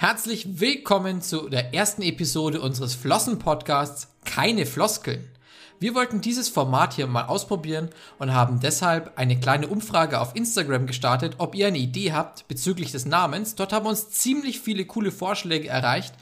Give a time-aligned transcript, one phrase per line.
[0.00, 5.28] Herzlich willkommen zu der ersten Episode unseres Flossen-Podcasts Keine Floskeln.
[5.78, 10.86] Wir wollten dieses Format hier mal ausprobieren und haben deshalb eine kleine Umfrage auf Instagram
[10.86, 13.56] gestartet, ob ihr eine Idee habt bezüglich des Namens.
[13.56, 16.14] Dort haben uns ziemlich viele coole Vorschläge erreicht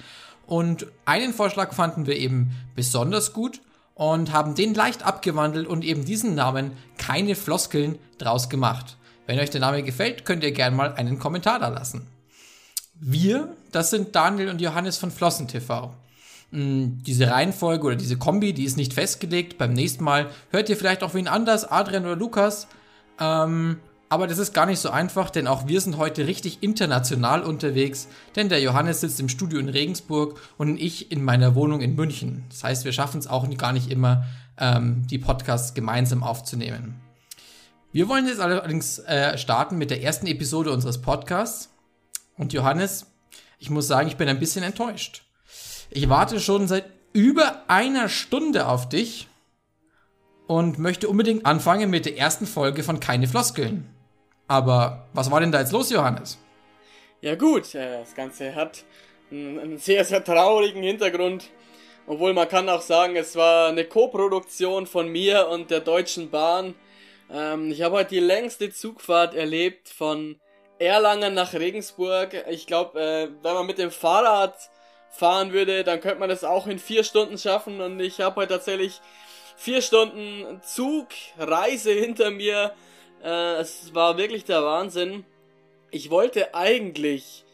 [0.49, 3.61] und einen Vorschlag fanden wir eben besonders gut
[3.95, 8.97] und haben den leicht abgewandelt und eben diesen Namen Keine Floskeln draus gemacht.
[9.27, 12.09] Wenn euch der Name gefällt, könnt ihr gerne mal einen Kommentar da lassen.
[13.01, 15.95] Wir, das sind Daniel und Johannes von Flossen TV.
[16.51, 19.59] Hm, diese Reihenfolge oder diese Kombi, die ist nicht festgelegt.
[19.59, 22.69] Beim nächsten Mal hört ihr vielleicht auch wen anders, Adrian oder Lukas.
[23.21, 23.79] Ähm,
[24.11, 28.09] aber das ist gar nicht so einfach, denn auch wir sind heute richtig international unterwegs.
[28.37, 32.45] Denn der Johannes sitzt im Studio in Regensburg und ich in meiner Wohnung in München.
[32.49, 34.25] Das heißt, wir schaffen es auch gar nicht immer,
[34.57, 37.01] ähm, die Podcasts gemeinsam aufzunehmen.
[37.93, 41.71] Wir wollen jetzt allerdings äh, starten mit der ersten Episode unseres Podcasts.
[42.37, 43.07] Und Johannes,
[43.59, 45.23] ich muss sagen, ich bin ein bisschen enttäuscht.
[45.91, 49.29] Ich warte schon seit über einer Stunde auf dich
[50.47, 53.89] und möchte unbedingt anfangen mit der ersten Folge von Keine Floskeln.
[54.47, 56.39] Aber was war denn da jetzt los, Johannes?
[57.21, 58.85] Ja gut, das Ganze hat
[59.31, 61.51] einen sehr, sehr traurigen Hintergrund.
[62.07, 66.75] Obwohl man kann auch sagen, es war eine Co-Produktion von mir und der Deutschen Bahn.
[67.31, 70.41] Ähm, ich habe heute die längste Zugfahrt erlebt von
[70.79, 72.45] Erlangen nach Regensburg.
[72.51, 74.55] Ich glaube, äh, wenn man mit dem Fahrrad
[75.11, 77.81] fahren würde, dann könnte man das auch in vier Stunden schaffen.
[77.81, 79.01] Und ich habe heute tatsächlich
[79.57, 82.75] vier Stunden Zugreise hinter mir.
[83.23, 85.25] Äh, es war wirklich der Wahnsinn.
[85.91, 87.45] Ich wollte eigentlich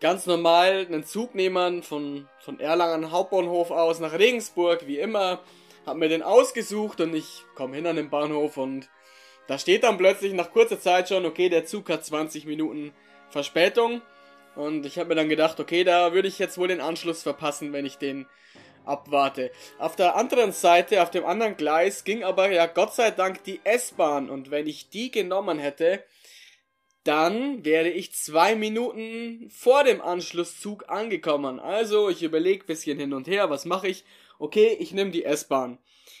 [0.00, 5.40] ganz normal einen Zug nehmen von, von Erlangen Hauptbahnhof aus nach Regensburg, wie immer.
[5.86, 8.88] Hab mir den ausgesucht und ich komme hin an den Bahnhof und
[9.46, 12.92] da steht dann plötzlich nach kurzer Zeit schon, okay, der Zug hat 20 Minuten
[13.30, 14.02] Verspätung.
[14.54, 17.72] Und ich habe mir dann gedacht, okay, da würde ich jetzt wohl den Anschluss verpassen,
[17.72, 18.26] wenn ich den
[18.84, 19.50] abwarte.
[19.78, 23.60] Auf der anderen Seite, auf dem anderen Gleis, ging aber ja Gott sei Dank die
[23.64, 24.28] S-Bahn.
[24.28, 26.04] Und wenn ich die genommen hätte,
[27.04, 31.58] dann wäre ich zwei Minuten vor dem Anschlusszug angekommen.
[31.58, 34.04] Also ich überlege bisschen hin und her, was mache ich?
[34.38, 35.78] Okay, ich nehme die S-Bahn.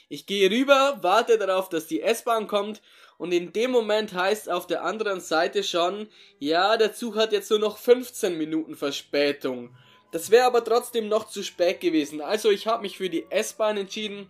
[0.08, 2.82] Ich gehe rüber, warte darauf, dass die S-Bahn kommt
[3.22, 6.08] und in dem Moment heißt auf der anderen Seite schon,
[6.40, 9.76] ja, der Zug hat jetzt nur noch 15 Minuten Verspätung.
[10.10, 12.20] Das wäre aber trotzdem noch zu spät gewesen.
[12.20, 14.28] Also ich habe mich für die S-Bahn entschieden,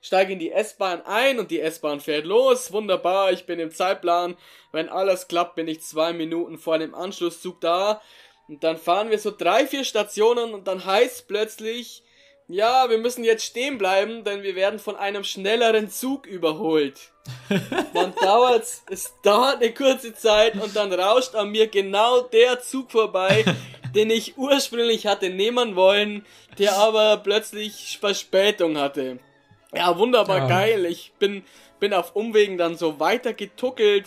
[0.00, 2.70] steige in die S-Bahn ein und die S-Bahn fährt los.
[2.70, 4.36] Wunderbar, ich bin im Zeitplan.
[4.70, 8.00] Wenn alles klappt, bin ich zwei Minuten vor dem Anschlusszug da.
[8.46, 12.04] Und dann fahren wir so drei, vier Stationen und dann heißt plötzlich,
[12.48, 17.12] ja, wir müssen jetzt stehen bleiben, denn wir werden von einem schnelleren Zug überholt.
[17.92, 22.90] Dann dauert's, es dauert eine kurze Zeit und dann rauscht an mir genau der Zug
[22.90, 23.44] vorbei,
[23.94, 26.24] den ich ursprünglich hatte nehmen wollen,
[26.56, 29.18] der aber plötzlich Verspätung hatte.
[29.74, 30.48] Ja, wunderbar ja.
[30.48, 30.86] geil.
[30.86, 31.44] Ich bin,
[31.80, 34.06] bin auf Umwegen dann so weiter getuckelt,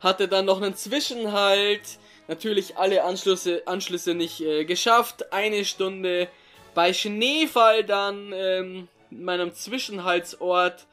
[0.00, 6.28] hatte dann noch einen Zwischenhalt, natürlich alle Anschlüsse, Anschlüsse nicht äh, geschafft, eine Stunde
[6.74, 10.86] bei Schneefall dann ähm, meinem Zwischenhaltsort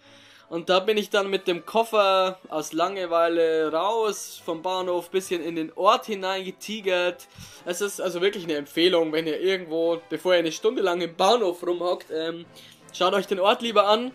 [0.50, 5.56] und da bin ich dann mit dem Koffer aus Langeweile raus vom Bahnhof bisschen in
[5.56, 7.28] den Ort hineingetigert.
[7.66, 11.16] Es ist also wirklich eine Empfehlung, wenn ihr irgendwo, bevor ihr eine Stunde lang im
[11.16, 12.46] Bahnhof rumhockt, ähm,
[12.94, 14.12] schaut euch den Ort lieber an.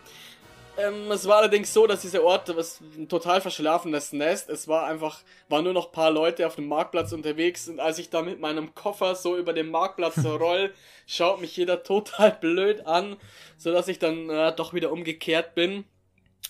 [0.77, 4.49] Ähm, es war allerdings so, dass dieser Ort was ein total verschlafenes Nest.
[4.49, 8.11] Es war einfach, waren nur noch paar Leute auf dem Marktplatz unterwegs und als ich
[8.11, 10.75] da mit meinem Koffer so über den Marktplatz so roll,
[11.07, 13.17] schaut mich jeder total blöd an,
[13.57, 15.85] so dass ich dann äh, doch wieder umgekehrt bin.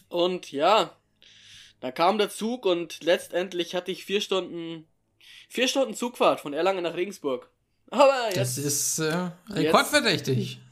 [0.08, 0.96] Und ja,
[1.80, 4.86] da kam der Zug und letztendlich hatte ich vier Stunden,
[5.48, 7.50] vier Stunden Zugfahrt von Erlangen nach Regensburg.
[7.90, 10.52] Aber jetzt, das ist äh, rekordverdächtig.
[10.54, 10.63] Jetzt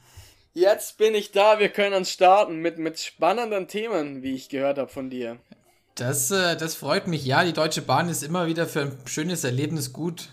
[0.97, 4.89] bin ich da, wir können uns starten mit, mit spannenden Themen, wie ich gehört habe
[4.89, 5.37] von dir.
[5.95, 7.25] Das, äh, das freut mich.
[7.25, 10.29] Ja, die Deutsche Bahn ist immer wieder für ein schönes Erlebnis gut.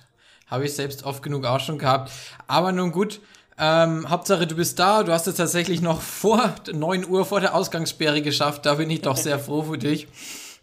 [0.47, 2.11] Habe ich selbst oft genug auch schon gehabt.
[2.47, 3.21] Aber nun gut,
[3.59, 5.03] ähm, Hauptsache du bist da.
[5.03, 8.67] Du hast es tatsächlich noch vor 9 Uhr vor der Ausgangssperre geschafft.
[8.67, 10.09] Da bin ich doch sehr froh für dich.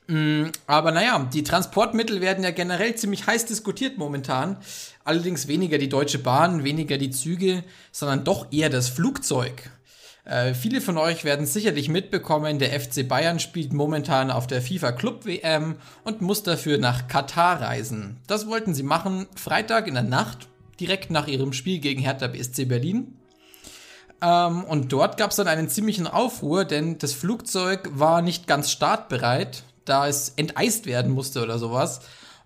[0.08, 4.58] Mm, aber naja, die Transportmittel werden ja generell ziemlich heiß diskutiert momentan.
[5.04, 9.70] Allerdings weniger die Deutsche Bahn, weniger die Züge, sondern doch eher das Flugzeug.
[10.24, 14.92] Äh, viele von euch werden sicherlich mitbekommen, der FC Bayern spielt momentan auf der FIFA
[14.92, 18.18] Club WM und muss dafür nach Katar reisen.
[18.28, 20.50] Das wollten sie machen, Freitag in der Nacht,
[20.82, 23.18] direkt nach ihrem Spiel gegen Hertha BSC Berlin.
[24.22, 28.72] Ähm, und dort gab es dann einen ziemlichen Aufruhr, denn das Flugzeug war nicht ganz
[28.72, 32.02] startbereit, da es enteist werden musste oder sowas.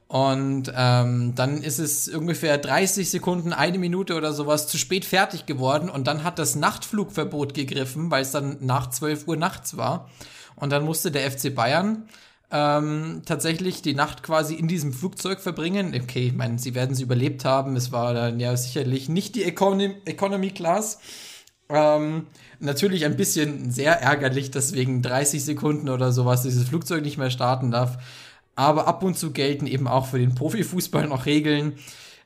[0.08, 5.46] Und ähm, dann ist es ungefähr 30 Sekunden, eine Minute oder sowas zu spät fertig
[5.46, 5.90] geworden.
[5.90, 10.10] Und dann hat das Nachtflugverbot gegriffen, weil es dann nach 12 Uhr nachts war.
[10.58, 12.10] Und dann musste der FC Bayern
[12.52, 15.94] ähm, tatsächlich die Nacht quasi in diesem Flugzeug verbringen.
[15.96, 17.78] Okay, ich meine, sie werden es überlebt haben.
[17.78, 21.00] Es war dann ja sicherlich nicht die Economy, Economy Class.
[21.72, 22.28] Ähm,
[22.60, 27.32] natürlich ein bisschen sehr ärgerlich, dass wegen 30 Sekunden oder sowas dieses Flugzeug nicht mehr
[27.32, 27.98] starten darf.
[28.56, 31.74] Aber ab und zu gelten eben auch für den Profifußball noch Regeln.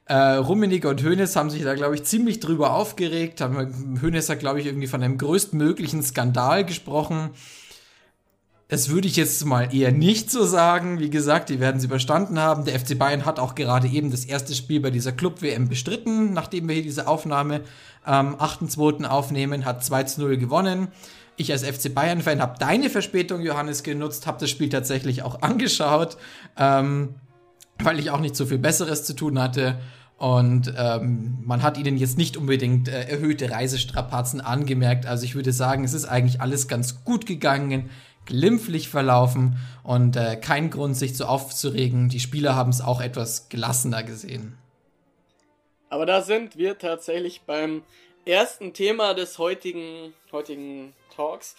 [0.06, 3.42] Äh, Rummenigge und Hoeneß haben sich da, glaube ich, ziemlich drüber aufgeregt.
[3.42, 7.32] Hoeneß hat, glaube ich, irgendwie von einem größtmöglichen Skandal gesprochen.
[8.68, 11.00] Das würde ich jetzt mal eher nicht so sagen.
[11.00, 12.66] Wie gesagt, die werden es überstanden haben.
[12.66, 16.68] Der FC Bayern hat auch gerade eben das erste Spiel bei dieser Club-WM bestritten, nachdem
[16.68, 17.62] wir hier diese Aufnahme
[18.04, 19.06] am 8.2.
[19.06, 20.88] aufnehmen, hat 2 zu 0 gewonnen.
[21.38, 26.18] Ich als FC Bayern-Fan habe deine Verspätung, Johannes, genutzt, habe das Spiel tatsächlich auch angeschaut,
[26.58, 27.16] ähm,
[27.84, 29.78] weil ich auch nicht so viel Besseres zu tun hatte.
[30.18, 35.06] Und ähm, man hat ihnen jetzt nicht unbedingt äh, erhöhte Reisestrapazen angemerkt.
[35.06, 37.90] Also ich würde sagen, es ist eigentlich alles ganz gut gegangen
[38.26, 42.10] glimpflich verlaufen und äh, kein Grund, sich so aufzuregen.
[42.10, 44.58] Die Spieler haben es auch etwas gelassener gesehen.
[45.90, 47.84] Aber da sind wir tatsächlich beim
[48.26, 51.56] ersten Thema des heutigen, heutigen Talks.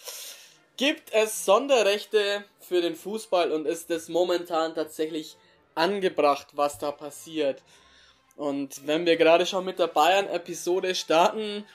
[0.75, 5.37] Gibt es Sonderrechte für den Fußball und ist es momentan tatsächlich
[5.73, 7.63] angebracht, was da passiert?
[8.35, 11.65] Und wenn wir gerade schon mit der Bayern-Episode starten,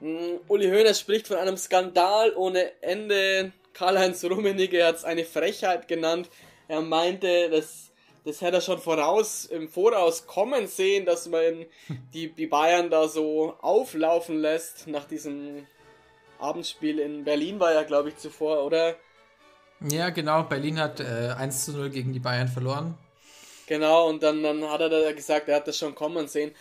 [0.00, 5.88] hm, Uli Hoeneß spricht von einem Skandal ohne Ende Karl-Heinz Rummenigge hat es eine Frechheit
[5.88, 6.30] genannt.
[6.68, 7.90] Er meinte, das,
[8.24, 11.66] das hätte er schon voraus, im Voraus kommen sehen, dass man
[12.14, 15.66] die, die Bayern da so auflaufen lässt nach diesem
[16.38, 18.96] Abendspiel in Berlin war ja, glaube ich, zuvor, oder?
[19.80, 20.42] Ja, genau.
[20.44, 22.96] Berlin hat äh, 1 zu 0 gegen die Bayern verloren.
[23.66, 26.52] Genau, und dann, dann hat er da gesagt, er hat das schon kommen sehen.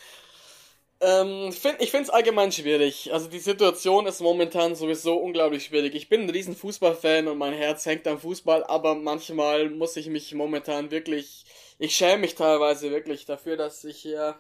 [1.04, 3.12] Ähm, find, ich finde es allgemein schwierig.
[3.12, 5.96] Also die Situation ist momentan sowieso unglaublich schwierig.
[5.96, 10.08] Ich bin ein riesen Fußballfan und mein Herz hängt am Fußball, aber manchmal muss ich
[10.10, 11.46] mich momentan wirklich,
[11.80, 14.36] ich schäme mich teilweise wirklich dafür, dass ich hier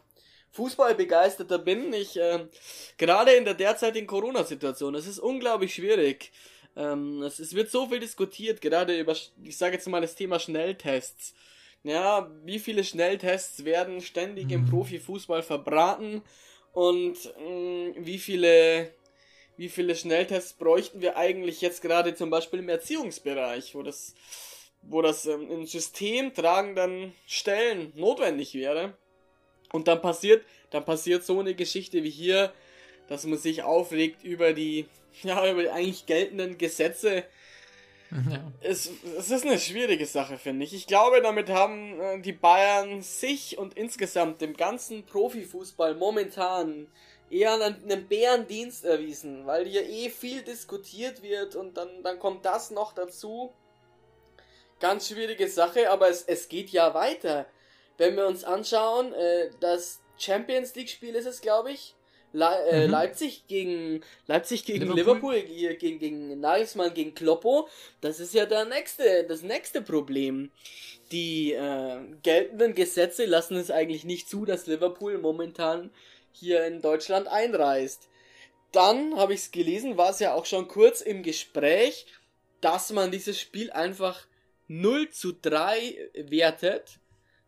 [0.52, 1.94] Fußballbegeisterter bin.
[1.94, 2.46] Ich, äh,
[3.00, 6.32] gerade in der derzeitigen Corona-Situation, es ist unglaublich schwierig.
[6.76, 10.40] Ähm, es, es wird so viel diskutiert, gerade über, ich sage jetzt mal das Thema
[10.40, 11.34] Schnelltests.
[11.84, 14.52] Ja, wie viele Schnelltests werden ständig mhm.
[14.52, 16.22] im Profifußball verbraten?
[16.74, 18.94] Und mh, mm, wie viele
[19.62, 24.16] wie viele Schnelltests bräuchten wir eigentlich jetzt gerade zum Beispiel im Erziehungsbereich, wo das,
[24.82, 28.98] wo das ähm, in System tragenden Stellen notwendig wäre.
[29.72, 32.52] Und dann passiert, dann passiert so eine Geschichte wie hier,
[33.08, 34.88] dass man sich aufregt über die,
[35.22, 37.24] ja, über die eigentlich geltenden Gesetze,
[38.30, 38.52] ja.
[38.62, 40.74] Es, es ist eine schwierige Sache, finde ich.
[40.74, 46.88] Ich glaube, damit haben äh, die Bayern sich und insgesamt dem ganzen Profifußball momentan
[47.30, 52.46] eher einen, einen Bärendienst erwiesen, weil hier eh viel diskutiert wird und dann, dann kommt
[52.46, 53.54] das noch dazu.
[54.80, 57.46] Ganz schwierige Sache, aber es, es geht ja weiter.
[57.98, 61.96] Wenn wir uns anschauen, äh, das Champions League-Spiel ist es, glaube ich,
[62.34, 62.92] Le äh, mhm.
[62.92, 67.68] Leipzig gegen Leipzig gegen Liverpool, Liverpool gegen, gegen Nagelsmann gegen Kloppo,
[68.00, 70.52] das ist ja der nächste, das nächste Problem.
[71.12, 75.92] Die äh, geltenden Gesetze lassen es eigentlich nicht zu, dass Liverpool momentan
[76.32, 78.08] hier in Deutschland einreist.
[78.72, 82.06] Dann habe ich es gelesen, war es ja auch schon kurz im Gespräch,
[82.62, 84.26] dass man dieses Spiel einfach
[84.70, 87.00] 0 zu 3 wertet.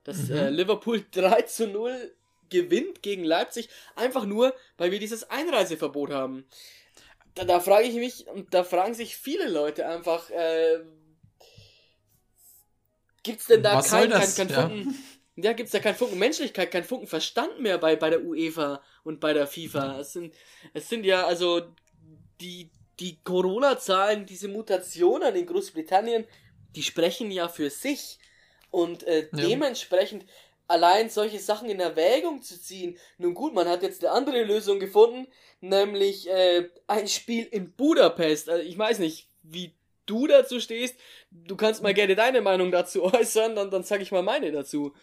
[0.03, 0.35] Dass mhm.
[0.35, 2.13] äh, Liverpool 3 zu 0
[2.53, 6.45] gewinnt gegen Leipzig, einfach nur, weil wir dieses Einreiseverbot haben.
[7.35, 10.79] Da, da frage ich mich, und da fragen sich viele Leute einfach, äh,
[13.23, 14.61] gibt's denn da Was kein, kein, kein ja.
[14.61, 15.03] Funken,
[15.35, 19.19] ja, gibt's da kein Funken Menschlichkeit, kein Funken Verstand mehr bei, bei der UEFA und
[19.19, 19.99] bei der FIFA?
[19.99, 20.33] Es sind,
[20.73, 21.61] es sind ja, also,
[22.39, 22.69] die,
[22.99, 26.25] die Corona-Zahlen, diese Mutationen in Großbritannien,
[26.75, 28.19] die sprechen ja für sich.
[28.69, 29.47] Und äh, ja.
[29.47, 30.25] dementsprechend
[30.67, 32.97] allein solche Sachen in Erwägung zu ziehen.
[33.17, 35.27] Nun gut, man hat jetzt eine andere Lösung gefunden,
[35.61, 38.49] nämlich äh, ein Spiel in Budapest.
[38.49, 39.73] Also ich weiß nicht, wie
[40.05, 40.95] du dazu stehst.
[41.31, 44.93] Du kannst mal gerne deine Meinung dazu äußern, dann, dann sag ich mal meine dazu.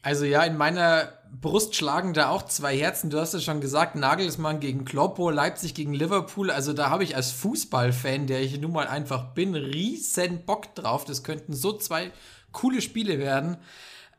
[0.00, 3.10] Also ja, in meiner Brust schlagen da auch zwei Herzen.
[3.10, 6.50] Du hast es schon gesagt, Nagelsmann gegen Kloppo, Leipzig gegen Liverpool.
[6.50, 11.04] Also da habe ich als Fußballfan, der ich nun mal einfach bin, riesen Bock drauf.
[11.04, 12.10] Das könnten so zwei
[12.52, 13.58] coole Spiele werden.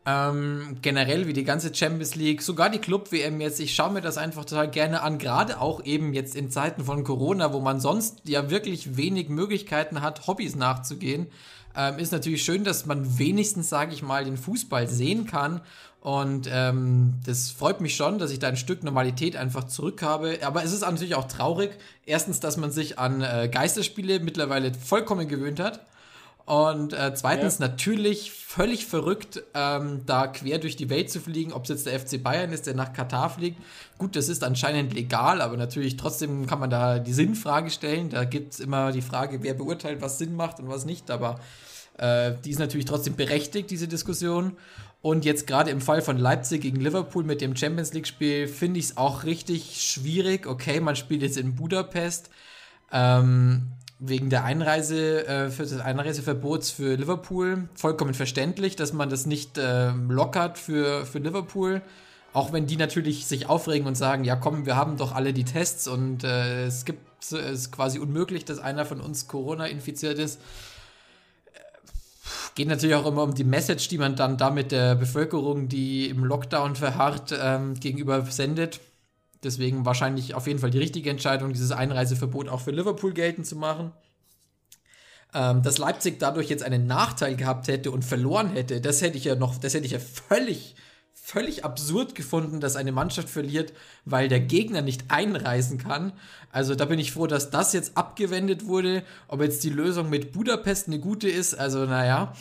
[0.10, 4.18] Ähm, generell wie die ganze Champions League, sogar die Club-WM jetzt, ich schaue mir das
[4.18, 8.22] einfach total gerne an, gerade auch eben jetzt in Zeiten von Corona, wo man sonst
[8.24, 11.28] ja wirklich wenig Möglichkeiten hat, Hobbys nachzugehen.
[11.76, 15.62] Ähm, ist natürlich schön, dass man wenigstens, sage ich mal, den Fußball sehen kann.
[16.02, 20.40] Und ähm, das freut mich schon, dass ich da ein Stück Normalität einfach zurück habe.
[20.42, 21.78] Aber es ist natürlich auch traurig.
[22.06, 25.86] Erstens, dass man sich an äh, Geisterspiele mittlerweile vollkommen gewöhnt hat.
[26.50, 27.68] Und äh, zweitens ja.
[27.68, 32.00] natürlich völlig verrückt, ähm, da quer durch die Welt zu fliegen, ob es jetzt der
[32.00, 33.62] FC Bayern ist, der nach Katar fliegt.
[34.00, 38.10] Gut, das ist anscheinend legal, aber natürlich trotzdem kann man da die Sinnfrage stellen.
[38.10, 41.12] Da gibt es immer die Frage, wer beurteilt, was Sinn macht und was nicht.
[41.12, 41.40] Aber
[42.00, 44.58] äh, die ist natürlich trotzdem berechtigt, diese Diskussion.
[45.04, 48.86] Und jetzt gerade im Fall von Leipzig gegen Liverpool mit dem Champions League-Spiel finde ich
[48.86, 50.48] es auch richtig schwierig.
[50.48, 52.32] Okay, man spielt jetzt in Budapest.
[52.92, 53.68] Ähm,
[54.00, 57.68] wegen der Einreise, äh, für des Einreiseverbots für Liverpool.
[57.76, 61.82] Vollkommen verständlich, dass man das nicht äh, lockert für, für Liverpool.
[62.32, 65.44] Auch wenn die natürlich sich aufregen und sagen, ja komm, wir haben doch alle die
[65.44, 70.20] Tests und äh, es gibt es ist quasi unmöglich, dass einer von uns Corona infiziert
[70.20, 70.40] ist.
[72.56, 76.24] Geht natürlich auch immer um die Message, die man dann damit der Bevölkerung, die im
[76.24, 78.80] Lockdown verharrt, ähm, gegenüber sendet.
[79.44, 83.56] Deswegen wahrscheinlich auf jeden Fall die richtige Entscheidung, dieses Einreiseverbot auch für Liverpool geltend zu
[83.56, 83.92] machen.
[85.34, 89.26] Ähm, dass Leipzig dadurch jetzt einen Nachteil gehabt hätte und verloren hätte, das hätte ich
[89.26, 90.76] ja noch, das hätte ich ja völlig,
[91.14, 93.72] völlig absurd gefunden, dass eine Mannschaft verliert,
[94.06, 96.14] weil der Gegner nicht einreisen kann.
[96.52, 99.04] Also da bin ich froh, dass das jetzt abgewendet wurde.
[99.28, 102.34] Ob jetzt die Lösung mit Budapest eine gute ist, also naja.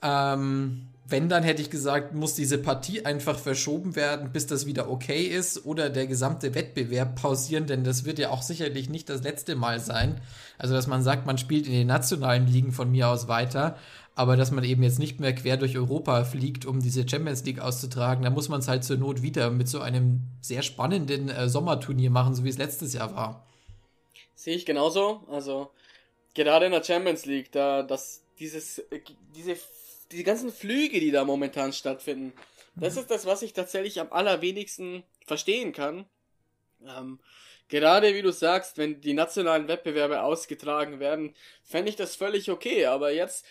[0.00, 4.90] Ähm, wenn, dann hätte ich gesagt, muss diese Partie einfach verschoben werden, bis das wieder
[4.90, 9.22] okay ist oder der gesamte Wettbewerb pausieren, denn das wird ja auch sicherlich nicht das
[9.22, 10.20] letzte Mal sein.
[10.58, 13.78] Also, dass man sagt, man spielt in den nationalen Ligen von mir aus weiter,
[14.16, 17.60] aber dass man eben jetzt nicht mehr quer durch Europa fliegt, um diese Champions League
[17.60, 21.48] auszutragen, da muss man es halt zur Not wieder mit so einem sehr spannenden äh,
[21.48, 23.46] Sommerturnier machen, so wie es letztes Jahr war.
[24.34, 25.22] Sehe ich genauso.
[25.30, 25.70] Also,
[26.34, 29.00] gerade in der Champions League, da, dass dieses, äh,
[29.34, 29.56] diese
[30.12, 32.32] die ganzen Flüge, die da momentan stattfinden,
[32.76, 36.06] das ist das, was ich tatsächlich am allerwenigsten verstehen kann.
[36.86, 37.18] Ähm,
[37.68, 41.34] gerade wie du sagst, wenn die nationalen Wettbewerbe ausgetragen werden,
[41.64, 42.86] fände ich das völlig okay.
[42.86, 43.44] Aber jetzt,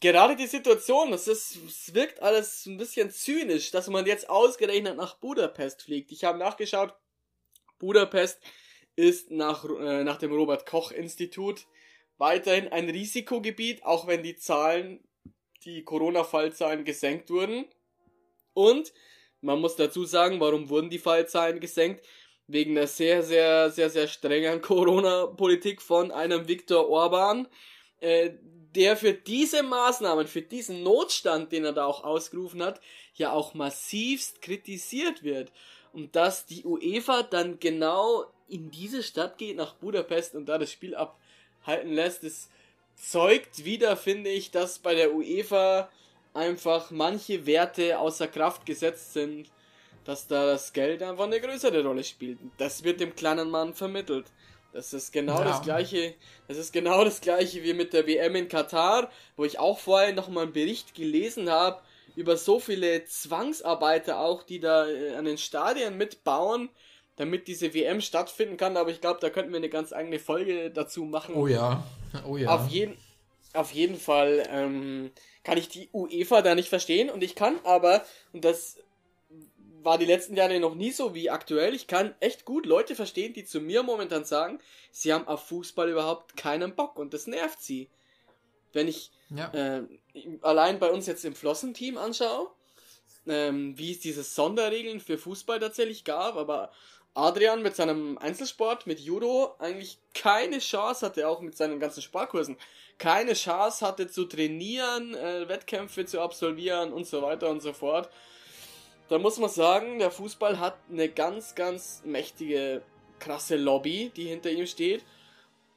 [0.00, 4.96] gerade die Situation, das ist, es wirkt alles ein bisschen zynisch, dass man jetzt ausgerechnet
[4.96, 6.10] nach Budapest fliegt.
[6.10, 6.94] Ich habe nachgeschaut,
[7.78, 8.40] Budapest
[8.96, 11.66] ist nach, äh, nach dem Robert Koch Institut
[12.16, 15.07] weiterhin ein Risikogebiet, auch wenn die Zahlen
[15.64, 17.66] die Corona-Fallzahlen gesenkt wurden.
[18.54, 18.92] Und
[19.40, 22.04] man muss dazu sagen, warum wurden die Fallzahlen gesenkt?
[22.46, 27.46] Wegen der sehr, sehr, sehr, sehr strengen Corona-Politik von einem Viktor Orban,
[28.00, 28.30] äh,
[28.74, 32.80] der für diese Maßnahmen, für diesen Notstand, den er da auch ausgerufen hat,
[33.14, 35.52] ja auch massivst kritisiert wird.
[35.92, 40.72] Und dass die UEFA dann genau in diese Stadt geht, nach Budapest und da das
[40.72, 42.50] Spiel abhalten lässt, ist
[43.00, 45.88] zeugt wieder, finde ich, dass bei der UEFA
[46.34, 49.50] einfach manche Werte außer Kraft gesetzt sind,
[50.04, 52.38] dass da das Geld einfach eine größere Rolle spielt.
[52.58, 54.26] Das wird dem kleinen Mann vermittelt.
[54.72, 55.44] Das ist genau ja.
[55.44, 56.14] das gleiche.
[56.46, 60.12] Das ist genau das gleiche wie mit der WM in Katar, wo ich auch vorher
[60.12, 61.80] noch mal einen Bericht gelesen habe
[62.16, 66.68] über so viele Zwangsarbeiter auch, die da äh, an den Stadien mitbauen,
[67.18, 68.76] damit diese WM stattfinden kann.
[68.76, 71.34] Aber ich glaube, da könnten wir eine ganz eigene Folge dazu machen.
[71.34, 71.84] Oh ja,
[72.26, 72.48] oh ja.
[72.48, 72.96] Auf jeden,
[73.52, 75.10] auf jeden Fall ähm,
[75.44, 78.78] kann ich die UEFA da nicht verstehen und ich kann aber, und das
[79.82, 83.32] war die letzten Jahre noch nie so wie aktuell, ich kann echt gut Leute verstehen,
[83.32, 84.60] die zu mir momentan sagen,
[84.90, 87.88] sie haben auf Fußball überhaupt keinen Bock und das nervt sie.
[88.72, 89.52] Wenn ich ja.
[89.54, 89.82] äh,
[90.42, 92.50] allein bei uns jetzt im Flossenteam anschaue,
[93.26, 96.70] ähm, wie es diese Sonderregeln für Fußball tatsächlich gab, aber
[97.14, 102.56] Adrian mit seinem Einzelsport, mit Judo, eigentlich keine Chance hatte, auch mit seinen ganzen Sparkursen,
[102.98, 108.08] keine Chance hatte zu trainieren, äh, Wettkämpfe zu absolvieren und so weiter und so fort.
[109.08, 112.82] Da muss man sagen, der Fußball hat eine ganz, ganz mächtige,
[113.18, 115.04] krasse Lobby, die hinter ihm steht.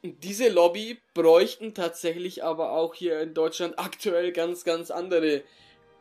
[0.03, 5.43] Und diese Lobby bräuchten tatsächlich aber auch hier in Deutschland aktuell ganz, ganz andere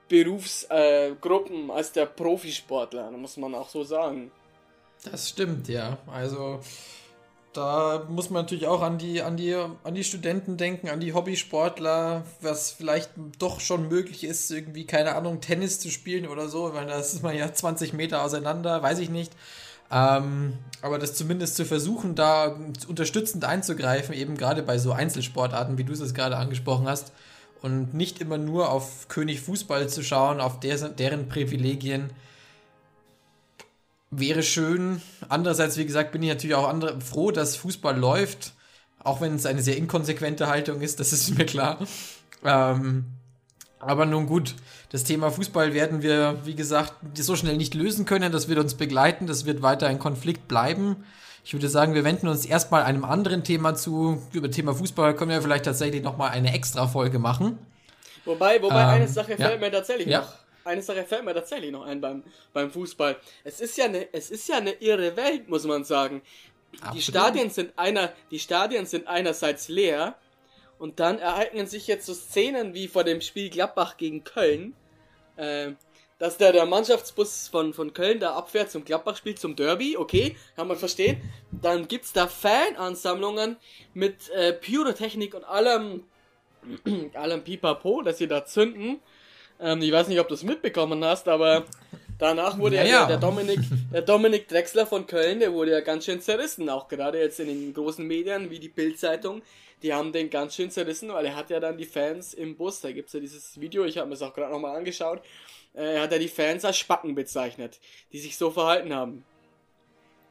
[0.08, 4.32] Berufsgruppen äh, als der Profisportler, muss man auch so sagen.
[5.04, 5.99] Das stimmt, ja.
[6.07, 6.61] Also
[7.52, 11.14] da muss man natürlich auch an die, an die, an die Studenten denken, an die
[11.14, 16.75] Hobbysportler, was vielleicht doch schon möglich ist, irgendwie, keine Ahnung, Tennis zu spielen oder so,
[16.75, 19.33] weil das ist man ja 20 Meter auseinander, weiß ich nicht.
[19.90, 25.85] Ähm, aber das zumindest zu versuchen, da unterstützend einzugreifen, eben gerade bei so Einzelsportarten, wie
[25.85, 27.12] du es gerade angesprochen hast,
[27.62, 32.11] und nicht immer nur auf König Fußball zu schauen, auf der, deren Privilegien.
[34.11, 35.00] Wäre schön.
[35.29, 38.52] Andererseits, wie gesagt, bin ich natürlich auch andere, froh, dass Fußball läuft,
[38.99, 41.79] auch wenn es eine sehr inkonsequente Haltung ist, das ist mir klar.
[42.45, 43.05] Ähm,
[43.79, 44.55] aber nun gut,
[44.90, 48.33] das Thema Fußball werden wir, wie gesagt, so schnell nicht lösen können.
[48.33, 51.05] Das wird uns begleiten, das wird weiter ein Konflikt bleiben.
[51.45, 54.23] Ich würde sagen, wir wenden uns erstmal einem anderen Thema zu.
[54.33, 57.59] Über Thema Fußball können wir vielleicht tatsächlich nochmal eine extra Folge machen.
[58.26, 59.49] Wobei, wobei ähm, eine Sache ja.
[59.49, 60.21] fällt mir tatsächlich ja.
[60.21, 60.35] noch.
[60.64, 63.17] Eine Sache fällt mir tatsächlich noch ein beim, beim Fußball.
[63.45, 66.23] Es ist ja eine, es ist ja eine irre Welt, muss man sagen.
[66.75, 66.97] Absolut.
[66.97, 70.17] Die Stadien sind einer, die Stadien sind einerseits leer
[70.79, 74.75] und dann ereignen sich jetzt so Szenen wie vor dem Spiel Gladbach gegen Köln.
[75.37, 75.73] Äh,
[76.21, 80.69] dass der, der Mannschaftsbus von, von Köln da abfährt zum Gladbach-Spiel, zum Derby, okay, kann
[80.69, 81.19] man verstehen.
[81.50, 83.57] Dann gibt's da Fanansammlungen
[83.95, 86.05] mit äh, Pyrotechnik und allem,
[87.14, 89.00] allem Pipapo, dass sie da zünden.
[89.61, 91.64] Ähm, ich weiß nicht, ob du es mitbekommen hast, aber
[92.19, 93.61] danach wurde ja, ja, Der, der, Dominik,
[93.93, 97.47] der Dominik Drexler von Köln, der wurde ja ganz schön zerrissen, auch gerade jetzt in
[97.47, 99.43] den großen Medien wie die Bild-Zeitung.
[99.83, 102.81] Die haben den ganz schön zerrissen, weil er hat ja dann die Fans im Bus,
[102.81, 105.23] da gibt's ja dieses Video, ich habe mir es auch gerade nochmal angeschaut,
[105.75, 107.81] äh, hat er die Fans als Spacken bezeichnet,
[108.12, 109.25] die sich so verhalten haben.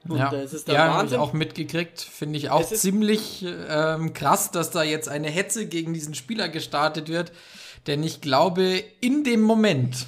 [0.08, 2.00] Und, ja, äh, ja habe ich auch mitgekriegt.
[2.00, 7.10] Finde ich auch ziemlich ähm, krass, dass da jetzt eine Hetze gegen diesen Spieler gestartet
[7.10, 7.34] wird.
[7.88, 10.08] Denn ich glaube, in dem Moment,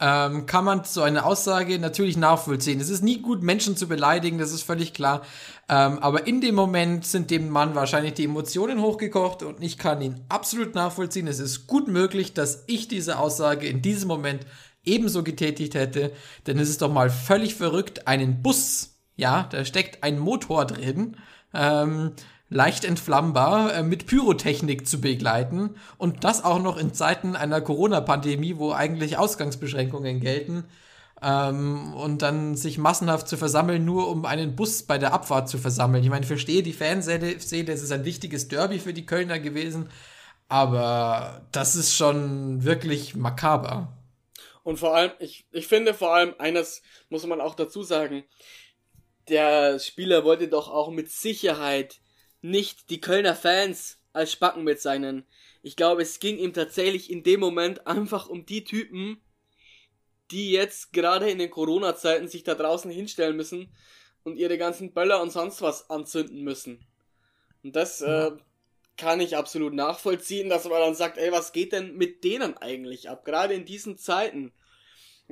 [0.00, 2.80] ähm, kann man so eine Aussage natürlich nachvollziehen.
[2.80, 5.22] Es ist nie gut, Menschen zu beleidigen, das ist völlig klar.
[5.68, 10.00] Ähm, aber in dem Moment sind dem Mann wahrscheinlich die Emotionen hochgekocht und ich kann
[10.00, 11.26] ihn absolut nachvollziehen.
[11.28, 14.46] Es ist gut möglich, dass ich diese Aussage in diesem Moment
[14.84, 16.12] ebenso getätigt hätte,
[16.46, 21.18] denn es ist doch mal völlig verrückt, einen Bus, ja, da steckt ein Motor drin,
[21.52, 22.12] ähm,
[22.50, 28.58] leicht entflammbar äh, mit Pyrotechnik zu begleiten und das auch noch in Zeiten einer Corona-Pandemie,
[28.58, 30.64] wo eigentlich Ausgangsbeschränkungen gelten
[31.22, 35.58] ähm, und dann sich massenhaft zu versammeln, nur um einen Bus bei der Abfahrt zu
[35.58, 36.02] versammeln.
[36.02, 39.88] Ich meine, ich verstehe die Fanseele, es ist ein wichtiges Derby für die Kölner gewesen,
[40.48, 43.96] aber das ist schon wirklich makaber.
[44.64, 48.24] Und vor allem, ich, ich finde vor allem eines muss man auch dazu sagen,
[49.28, 52.00] der Spieler wollte doch auch mit Sicherheit
[52.42, 55.26] nicht die Kölner Fans als Spacken bezeichnen.
[55.62, 59.20] Ich glaube, es ging ihm tatsächlich in dem Moment einfach um die Typen,
[60.30, 63.72] die jetzt gerade in den Corona-Zeiten sich da draußen hinstellen müssen
[64.22, 66.86] und ihre ganzen Böller und sonst was anzünden müssen.
[67.62, 68.30] Und das äh,
[68.96, 73.08] kann ich absolut nachvollziehen, dass man dann sagt, ey, was geht denn mit denen eigentlich
[73.08, 73.24] ab?
[73.24, 74.52] Gerade in diesen Zeiten.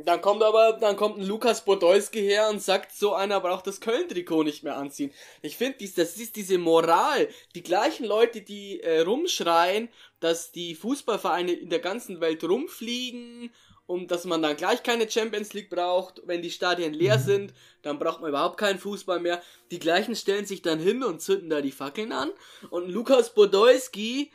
[0.05, 3.81] Dann kommt aber, dann kommt ein Lukas Podolski her und sagt, so einer braucht das
[3.81, 5.13] Köln-Trikot nicht mehr anziehen.
[5.43, 7.29] Ich finde, das ist diese Moral.
[7.57, 9.89] Die gleichen Leute, die äh, rumschreien,
[10.21, 13.51] dass die Fußballvereine in der ganzen Welt rumfliegen
[13.87, 17.23] und dass man dann gleich keine Champions League braucht, wenn die Stadien leer mhm.
[17.23, 19.43] sind, dann braucht man überhaupt keinen Fußball mehr.
[19.71, 22.31] Die gleichen stellen sich dann hin und zünden da die Fackeln an.
[22.71, 24.31] Und Lukas Podolski,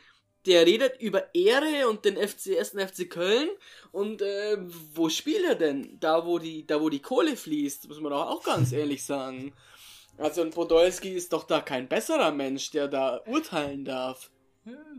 [0.46, 2.70] der redet über Ehre und den FC 1.
[2.70, 3.48] FC Köln
[3.92, 4.58] und äh,
[4.94, 5.98] wo spielt er denn?
[6.00, 9.52] Da wo die da wo die Kohle fließt, muss man doch auch ganz ehrlich sagen.
[10.18, 14.30] Also ein Podolski ist doch da kein besserer Mensch, der da urteilen darf.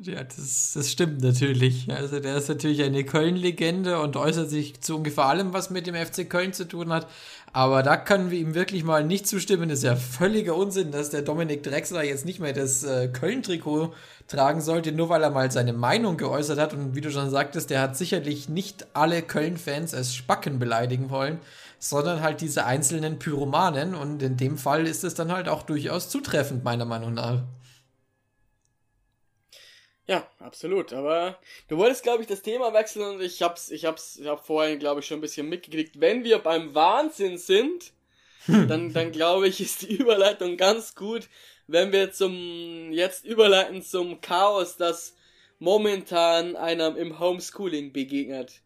[0.01, 1.89] Ja, das, das stimmt natürlich.
[1.89, 5.95] Also der ist natürlich eine Köln-Legende und äußert sich zu ungefähr allem, was mit dem
[5.95, 7.07] FC Köln zu tun hat.
[7.51, 9.69] Aber da können wir ihm wirklich mal nicht zustimmen.
[9.69, 13.93] Das ist ja völliger Unsinn, dass der Dominik Drexler jetzt nicht mehr das äh, Köln-Trikot
[14.27, 16.73] tragen sollte, nur weil er mal seine Meinung geäußert hat.
[16.75, 21.39] Und wie du schon sagtest, der hat sicherlich nicht alle Köln-Fans als Spacken beleidigen wollen,
[21.79, 23.95] sondern halt diese einzelnen Pyromanen.
[23.95, 27.41] Und in dem Fall ist es dann halt auch durchaus zutreffend, meiner Meinung nach.
[30.07, 30.93] Ja, absolut.
[30.93, 34.45] Aber du wolltest, glaube ich, das Thema wechseln und ich hab's, ich hab's, ich hab
[34.45, 35.99] vorhin, glaube ich, schon ein bisschen mitgekriegt.
[35.99, 37.91] Wenn wir beim Wahnsinn sind,
[38.45, 38.67] hm.
[38.67, 41.27] dann, dann glaube ich, ist die Überleitung ganz gut,
[41.67, 45.15] wenn wir zum, jetzt überleiten zum Chaos, das
[45.57, 48.61] momentan einem im Homeschooling begegnet.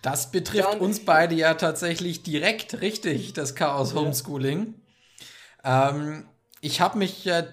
[0.00, 4.74] Das betrifft dann, uns beide ja tatsächlich direkt richtig, das Chaos Homeschooling.
[5.62, 5.90] Ja.
[5.90, 6.26] Ähm,
[6.60, 7.44] ich habe mich ja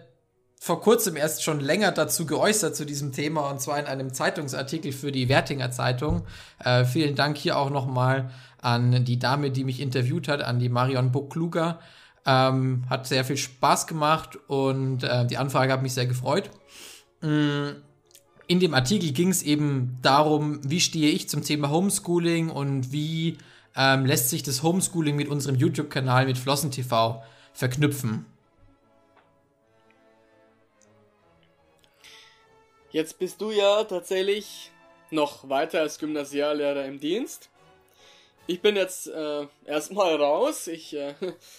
[0.62, 4.92] vor kurzem erst schon länger dazu geäußert zu diesem Thema und zwar in einem Zeitungsartikel
[4.92, 6.24] für die Wertinger Zeitung.
[6.64, 8.30] Äh, vielen Dank hier auch nochmal
[8.62, 11.80] an die Dame, die mich interviewt hat, an die Marion Buckluger.
[12.26, 16.50] Ähm, hat sehr viel Spaß gemacht und äh, die Anfrage hat mich sehr gefreut.
[17.22, 17.70] Mm,
[18.48, 23.38] in dem Artikel ging es eben darum, wie stehe ich zum Thema Homeschooling und wie
[23.78, 28.26] ähm, lässt sich das Homeschooling mit unserem YouTube-Kanal mit Flossen TV verknüpfen.
[32.92, 34.72] Jetzt bist du ja tatsächlich
[35.12, 37.50] noch weiter als Gymnasiallehrer im Dienst.
[38.48, 40.66] Ich bin jetzt äh, erstmal raus.
[40.66, 41.14] Ich äh,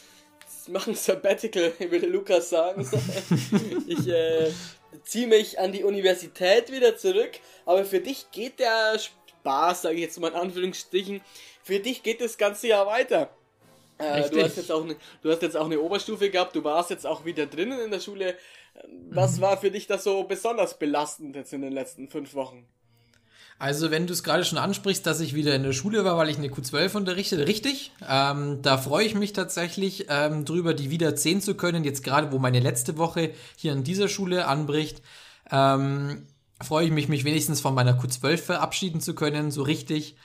[0.68, 2.88] mache ein Sabbatical, würde Lukas sagen.
[3.86, 4.50] ich äh,
[5.04, 7.38] ziehe mich an die Universität wieder zurück.
[7.64, 11.20] Aber für dich geht der Spaß, sage ich jetzt mal in Anführungsstrichen,
[11.62, 13.30] für dich geht das ganze Jahr weiter.
[14.00, 16.90] Äh, du, hast jetzt auch eine, du hast jetzt auch eine Oberstufe gehabt, du warst
[16.90, 18.34] jetzt auch wieder drinnen in der Schule.
[19.10, 19.42] Was mhm.
[19.42, 22.66] war für dich das so besonders belastend jetzt in den letzten fünf Wochen?
[23.58, 26.30] Also, wenn du es gerade schon ansprichst, dass ich wieder in der Schule war, weil
[26.30, 27.92] ich eine Q12 unterrichte, richtig.
[28.08, 31.84] Ähm, da freue ich mich tatsächlich ähm, drüber, die wieder sehen zu können.
[31.84, 35.02] Jetzt gerade, wo meine letzte Woche hier in dieser Schule anbricht,
[35.52, 36.26] ähm,
[36.62, 40.16] freue ich mich, mich wenigstens von meiner Q12 verabschieden zu können, so richtig.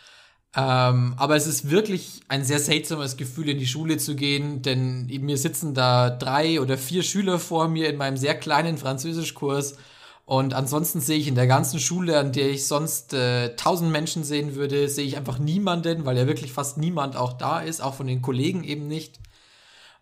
[0.58, 5.08] Ähm, aber es ist wirklich ein sehr seltsames Gefühl, in die Schule zu gehen, denn
[5.08, 9.76] mir sitzen da drei oder vier Schüler vor mir in meinem sehr kleinen Französischkurs.
[10.26, 14.24] Und ansonsten sehe ich in der ganzen Schule, an der ich sonst äh, tausend Menschen
[14.24, 17.94] sehen würde, sehe ich einfach niemanden, weil ja wirklich fast niemand auch da ist, auch
[17.94, 19.20] von den Kollegen eben nicht.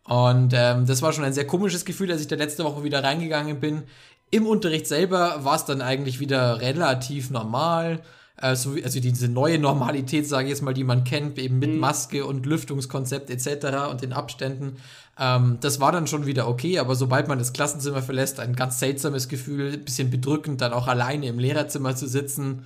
[0.05, 3.03] Und ähm, das war schon ein sehr komisches Gefühl, als ich da letzte Woche wieder
[3.03, 3.83] reingegangen bin.
[4.31, 8.01] Im Unterricht selber war es dann eigentlich wieder relativ normal
[8.35, 11.79] also, also diese neue Normalität, sage ich jetzt mal, die man kennt, eben mit mhm.
[11.79, 13.91] Maske und Lüftungskonzept etc.
[13.91, 14.77] und den Abständen,
[15.19, 18.79] ähm, das war dann schon wieder okay, aber sobald man das Klassenzimmer verlässt, ein ganz
[18.79, 22.65] seltsames Gefühl, bisschen bedrückend, dann auch alleine im Lehrerzimmer zu sitzen.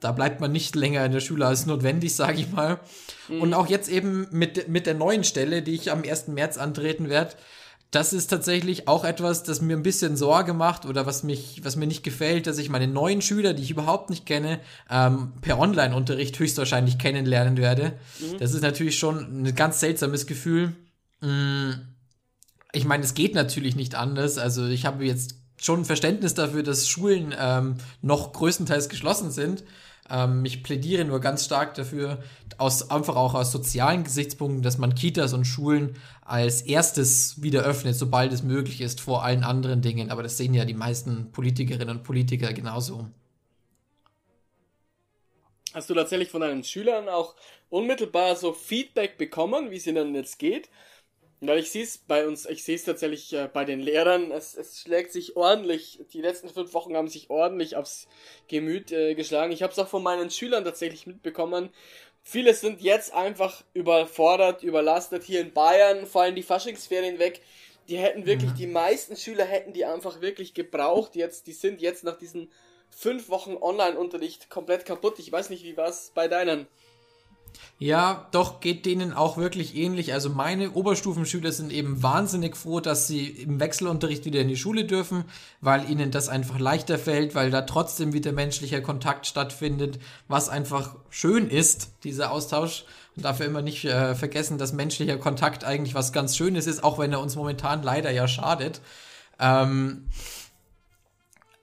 [0.00, 2.78] Da bleibt man nicht länger in der Schule als notwendig, sage ich mal.
[3.28, 3.42] Mhm.
[3.42, 6.28] Und auch jetzt eben mit, mit der neuen Stelle, die ich am 1.
[6.28, 7.34] März antreten werde,
[7.90, 11.76] das ist tatsächlich auch etwas, das mir ein bisschen Sorge macht oder was mich, was
[11.76, 15.58] mir nicht gefällt, dass ich meine neuen Schüler, die ich überhaupt nicht kenne, ähm, per
[15.58, 17.94] Online-Unterricht höchstwahrscheinlich kennenlernen werde.
[18.20, 18.38] Mhm.
[18.38, 20.74] Das ist natürlich schon ein ganz seltsames Gefühl.
[21.22, 21.70] Mm,
[22.72, 24.36] ich meine, es geht natürlich nicht anders.
[24.36, 29.64] Also ich habe jetzt schon ein Verständnis dafür, dass Schulen ähm, noch größtenteils geschlossen sind.
[30.10, 32.22] Ähm, ich plädiere nur ganz stark dafür,
[32.56, 37.94] aus, einfach auch aus sozialen Gesichtspunkten, dass man Kitas und Schulen als erstes wieder öffnet,
[37.94, 40.10] sobald es möglich ist, vor allen anderen Dingen.
[40.10, 43.06] Aber das sehen ja die meisten Politikerinnen und Politiker genauso.
[45.74, 47.34] Hast du tatsächlich von deinen Schülern auch
[47.68, 50.70] unmittelbar so Feedback bekommen, wie es ihnen jetzt geht?
[51.40, 54.56] Weil ich sehe es bei uns, ich sehe es tatsächlich äh, bei den Lehrern, es,
[54.56, 58.08] es schlägt sich ordentlich, die letzten fünf Wochen haben sich ordentlich aufs
[58.48, 59.52] Gemüt äh, geschlagen.
[59.52, 61.70] Ich habe es auch von meinen Schülern tatsächlich mitbekommen.
[62.24, 65.22] Viele sind jetzt einfach überfordert, überlastet.
[65.22, 67.40] Hier in Bayern fallen die Faschingsferien weg.
[67.88, 68.56] Die hätten wirklich, mhm.
[68.56, 71.14] die meisten Schüler hätten die einfach wirklich gebraucht.
[71.14, 72.50] Jetzt, die sind jetzt nach diesen
[72.90, 75.18] fünf Wochen Online-Unterricht komplett kaputt.
[75.18, 76.66] Ich weiß nicht, wie war es bei deinen?
[77.80, 80.12] Ja, doch geht denen auch wirklich ähnlich.
[80.12, 84.84] Also meine Oberstufenschüler sind eben wahnsinnig froh, dass sie im Wechselunterricht wieder in die Schule
[84.84, 85.24] dürfen,
[85.60, 90.96] weil ihnen das einfach leichter fällt, weil da trotzdem wieder menschlicher Kontakt stattfindet, was einfach
[91.08, 92.84] schön ist, dieser Austausch.
[93.14, 96.98] Und dafür immer nicht äh, vergessen, dass menschlicher Kontakt eigentlich was ganz Schönes ist, auch
[96.98, 98.80] wenn er uns momentan leider ja schadet.
[99.38, 100.08] Ähm,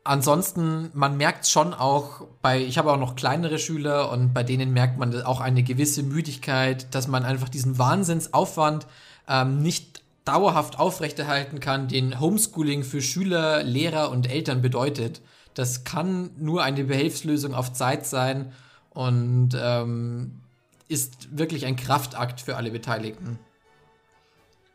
[0.05, 4.71] ansonsten, man merkt schon auch bei, ich habe auch noch kleinere Schüler und bei denen
[4.71, 8.87] merkt man auch eine gewisse Müdigkeit, dass man einfach diesen Wahnsinnsaufwand
[9.27, 15.21] ähm, nicht dauerhaft aufrechterhalten kann, den Homeschooling für Schüler, Lehrer und Eltern bedeutet.
[15.53, 18.53] Das kann nur eine Behelfslösung auf Zeit sein
[18.91, 20.41] und ähm,
[20.87, 23.39] ist wirklich ein Kraftakt für alle Beteiligten.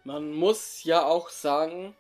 [0.04, 1.94] Man muss ja auch sagen,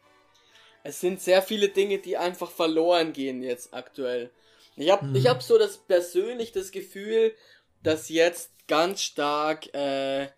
[0.82, 4.30] es sind sehr viele Dinge, die einfach verloren gehen jetzt aktuell.
[4.76, 5.14] Ich habe hm.
[5.14, 7.34] ich hab so das persönlich das Gefühl,
[7.82, 10.28] dass jetzt ganz stark äh,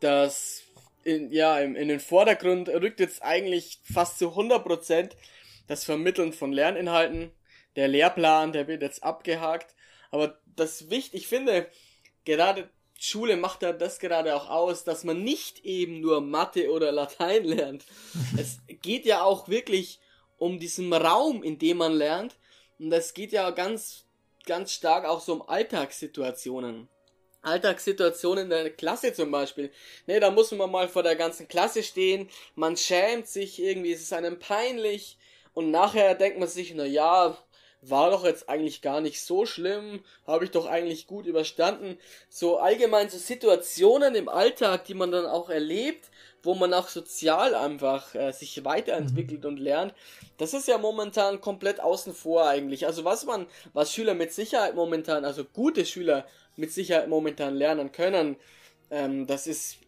[0.00, 0.62] das
[1.04, 5.12] in, ja, in, in den Vordergrund rückt jetzt eigentlich fast zu 100%
[5.66, 7.30] das Vermitteln von Lerninhalten.
[7.76, 9.74] Der Lehrplan, der wird jetzt abgehakt.
[10.10, 11.68] Aber das wichtig, ich finde,
[12.24, 12.68] gerade
[13.02, 17.44] Schule macht ja das gerade auch aus, dass man nicht eben nur Mathe oder Latein
[17.44, 17.86] lernt.
[18.38, 20.00] es geht ja auch wirklich
[20.36, 22.36] um diesen Raum, in dem man lernt.
[22.78, 24.04] Und es geht ja ganz,
[24.44, 26.88] ganz stark auch so um Alltagssituationen.
[27.40, 29.72] Alltagssituationen in der Klasse zum Beispiel.
[30.06, 34.02] Ne, da muss man mal vor der ganzen Klasse stehen, man schämt sich irgendwie, es
[34.02, 35.16] ist einem peinlich
[35.54, 37.38] und nachher denkt man sich, na ja,
[37.82, 41.98] war doch jetzt eigentlich gar nicht so schlimm, habe ich doch eigentlich gut überstanden.
[42.28, 46.10] So allgemein so Situationen im Alltag, die man dann auch erlebt,
[46.42, 49.94] wo man auch sozial einfach äh, sich weiterentwickelt und lernt,
[50.38, 52.86] das ist ja momentan komplett außen vor eigentlich.
[52.86, 57.92] Also was man, was Schüler mit Sicherheit momentan, also gute Schüler mit Sicherheit momentan lernen
[57.92, 58.36] können,
[58.90, 59.78] ähm, das ist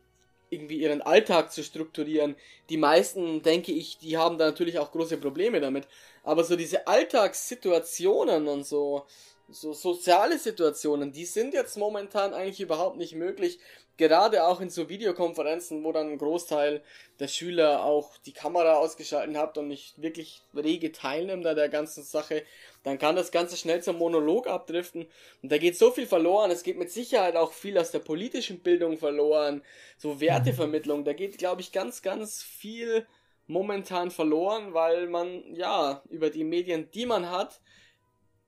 [0.50, 2.36] irgendwie ihren Alltag zu strukturieren.
[2.68, 5.88] Die meisten, denke ich, die haben da natürlich auch große Probleme damit.
[6.22, 9.06] Aber so diese Alltagssituationen und so,
[9.48, 13.58] so soziale Situationen, die sind jetzt momentan eigentlich überhaupt nicht möglich.
[13.98, 16.82] Gerade auch in so Videokonferenzen, wo dann ein Großteil
[17.20, 22.02] der Schüler auch die Kamera ausgeschalten hat und nicht wirklich rege teilnimmt an der ganzen
[22.02, 22.42] Sache,
[22.84, 25.06] dann kann das Ganze schnell zum Monolog abdriften.
[25.42, 26.50] Und da geht so viel verloren.
[26.50, 29.62] Es geht mit Sicherheit auch viel aus der politischen Bildung verloren.
[29.98, 31.04] So Wertevermittlung.
[31.04, 33.06] Da geht, glaube ich, ganz, ganz viel
[33.46, 37.60] momentan verloren, weil man, ja, über die Medien, die man hat,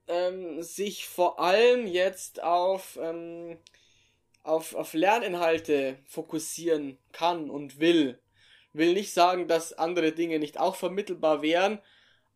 [0.06, 3.58] ähm, sich vor allem jetzt auf, ähm,
[4.42, 8.18] auf, auf Lerninhalte fokussieren kann und will.
[8.72, 11.78] Will nicht sagen, dass andere Dinge nicht auch vermittelbar wären,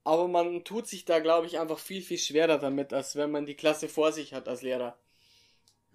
[0.04, 3.44] aber man tut sich da, glaube ich, einfach viel, viel schwerer damit, als wenn man
[3.44, 4.96] die Klasse vor sich hat als Lehrer.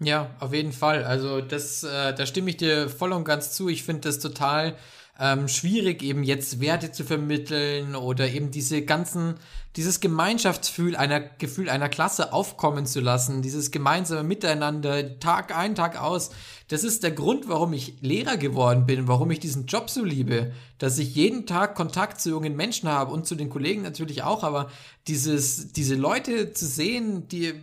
[0.00, 1.04] Ja, auf jeden Fall.
[1.04, 3.68] Also das, äh, da stimme ich dir voll und ganz zu.
[3.68, 4.76] Ich finde das total
[5.18, 9.34] ähm, schwierig, eben jetzt Werte zu vermitteln oder eben diese ganzen,
[9.76, 16.00] dieses Gemeinschaftsgefühl einer, Gefühl einer Klasse aufkommen zu lassen, dieses gemeinsame Miteinander, Tag ein, Tag
[16.00, 16.30] aus.
[16.66, 20.52] Das ist der Grund, warum ich Lehrer geworden bin, warum ich diesen Job so liebe,
[20.78, 24.42] dass ich jeden Tag Kontakt zu jungen Menschen habe und zu den Kollegen natürlich auch,
[24.42, 24.68] aber
[25.06, 27.54] dieses, diese Leute zu sehen, die,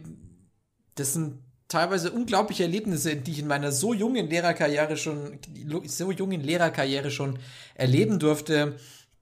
[0.96, 1.40] das sind
[1.72, 5.40] teilweise unglaubliche Erlebnisse, die ich in meiner so jungen Lehrerkarriere schon,
[5.86, 7.40] so jungen Lehrerkarriere schon
[7.76, 8.76] erleben durfte.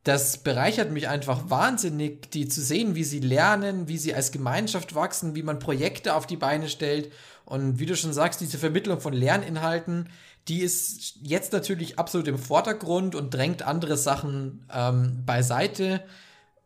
[0.03, 4.95] Das bereichert mich einfach wahnsinnig, die zu sehen, wie sie lernen, wie sie als Gemeinschaft
[4.95, 7.11] wachsen, wie man Projekte auf die Beine stellt.
[7.45, 10.09] Und wie du schon sagst, diese Vermittlung von Lerninhalten,
[10.47, 16.01] die ist jetzt natürlich absolut im Vordergrund und drängt andere Sachen ähm, beiseite.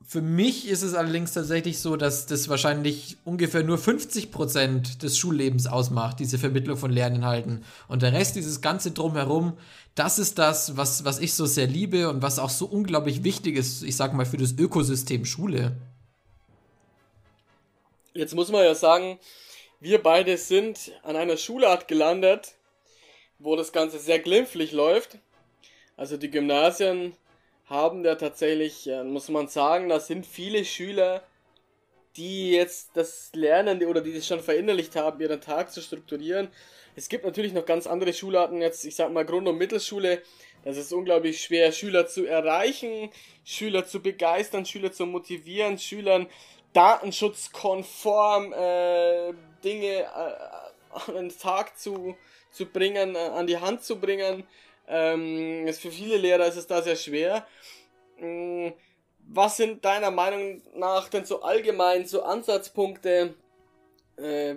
[0.06, 5.18] Für mich ist es allerdings tatsächlich so, dass das wahrscheinlich ungefähr nur 50 Prozent des
[5.18, 7.64] Schullebens ausmacht, diese Vermittlung von Lerninhalten.
[7.88, 9.54] Und der Rest, dieses ganze Drumherum,
[9.96, 13.56] das ist das, was, was ich so sehr liebe und was auch so unglaublich wichtig
[13.56, 15.78] ist, ich sag mal, für das Ökosystem Schule.
[18.14, 19.20] Jetzt muss man ja sagen,
[19.80, 22.56] wir beide sind an einer Schulart gelandet,
[23.40, 25.18] wo das Ganze sehr glimpflich läuft.
[25.98, 27.14] Also die Gymnasien
[27.66, 31.24] haben da tatsächlich, muss man sagen, da sind viele Schüler,
[32.16, 36.50] die jetzt das lernen oder die das schon verinnerlicht haben, ihren Tag zu strukturieren.
[36.96, 40.22] Es gibt natürlich noch ganz andere Schularten, jetzt ich sag mal Grund- und Mittelschule.
[40.64, 43.10] Das ist unglaublich schwer, Schüler zu erreichen,
[43.44, 46.28] Schüler zu begeistern, Schüler zu motivieren, Schülern
[46.74, 50.06] datenschutzkonform äh, Dinge äh,
[50.92, 52.16] an den Tag zu,
[52.52, 54.44] zu bringen, äh, an die Hand zu bringen.
[54.88, 57.48] Ähm, für viele Lehrer ist es da sehr schwer.
[58.18, 58.74] Ähm,
[59.26, 63.36] was sind deiner Meinung nach denn so allgemein so Ansatzpunkte,
[64.18, 64.56] äh,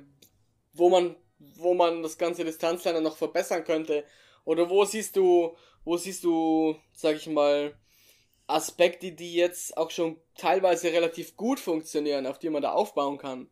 [0.72, 4.04] wo man, wo man das ganze Distanzlernen noch verbessern könnte?
[4.44, 7.74] Oder wo siehst du, wo siehst du, sag ich mal,
[8.46, 13.48] Aspekte, die jetzt auch schon teilweise relativ gut funktionieren, auf die man da aufbauen kann?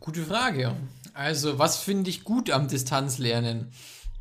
[0.00, 0.76] Gute Frage.
[1.14, 3.72] Also, was finde ich gut am Distanzlernen?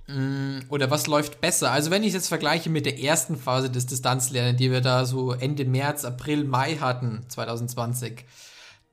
[0.07, 1.71] Mm, oder was läuft besser?
[1.71, 5.05] Also wenn ich es jetzt vergleiche mit der ersten Phase des Distanzlernens, die wir da
[5.05, 8.25] so Ende März, April, Mai hatten, 2020,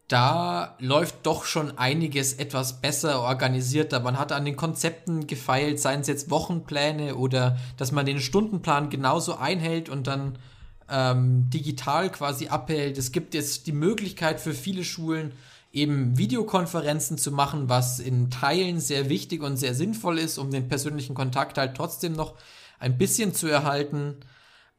[0.09, 4.01] da läuft doch schon einiges etwas besser organisierter.
[4.01, 8.90] Man hat an den Konzepten gefeilt, seien es jetzt Wochenpläne oder dass man den Stundenplan
[8.90, 10.38] genauso einhält und dann
[10.90, 12.98] ähm, digital quasi abhält.
[12.98, 15.33] Es gibt jetzt die Möglichkeit für viele Schulen,
[15.73, 20.69] eben Videokonferenzen zu machen, was in Teilen sehr wichtig und sehr sinnvoll ist, um den
[20.69, 22.35] persönlichen Kontakt halt trotzdem noch
[22.79, 24.17] ein bisschen zu erhalten.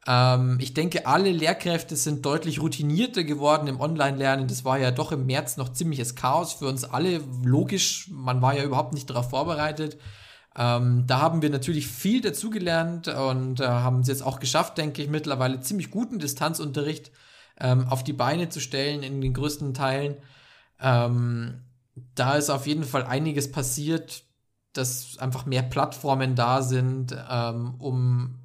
[0.06, 4.46] Ähm, ich denke, alle Lehrkräfte sind deutlich routinierter geworden im Online-Lernen.
[4.46, 7.20] Das war ja doch im März noch ziemliches Chaos für uns alle.
[7.42, 9.98] Logisch, man war ja überhaupt nicht darauf vorbereitet.
[10.56, 15.02] Ähm, da haben wir natürlich viel dazugelernt und äh, haben es jetzt auch geschafft, denke
[15.02, 17.10] ich, mittlerweile ziemlich guten Distanzunterricht
[17.58, 20.16] ähm, auf die Beine zu stellen in den größten Teilen.
[20.84, 21.62] Ähm,
[22.14, 24.24] da ist auf jeden Fall einiges passiert,
[24.74, 28.40] dass einfach mehr Plattformen da sind, ähm, um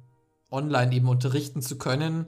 [0.50, 2.26] online eben unterrichten zu können,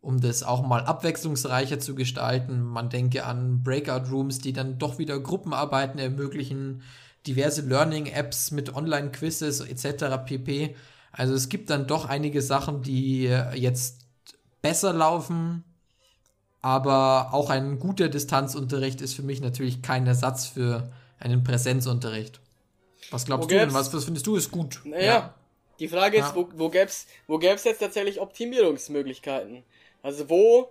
[0.00, 2.60] um das auch mal abwechslungsreicher zu gestalten.
[2.60, 6.82] Man denke an Breakout Rooms, die dann doch wieder Gruppenarbeiten ermöglichen,
[7.26, 10.18] diverse Learning-Apps mit Online-Quizzes etc.
[10.24, 10.76] pp.
[11.10, 14.06] Also es gibt dann doch einige Sachen, die jetzt
[14.62, 15.64] besser laufen,
[16.60, 22.40] aber auch ein guter Distanzunterricht ist für mich natürlich kein Ersatz für einen Präsenzunterricht.
[23.10, 23.72] Was glaubst wo du denn?
[23.72, 24.80] Was, was, findest du ist gut?
[24.84, 25.34] Naja, ja.
[25.78, 26.34] die Frage ist, ja.
[26.34, 29.62] wo, wo gäbe es wo gäb's jetzt tatsächlich Optimierungsmöglichkeiten?
[30.02, 30.68] Also wo,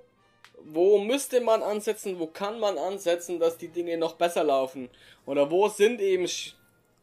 [0.65, 4.89] wo müsste man ansetzen, wo kann man ansetzen, dass die Dinge noch besser laufen?
[5.26, 6.54] Oder wo sind eben Sch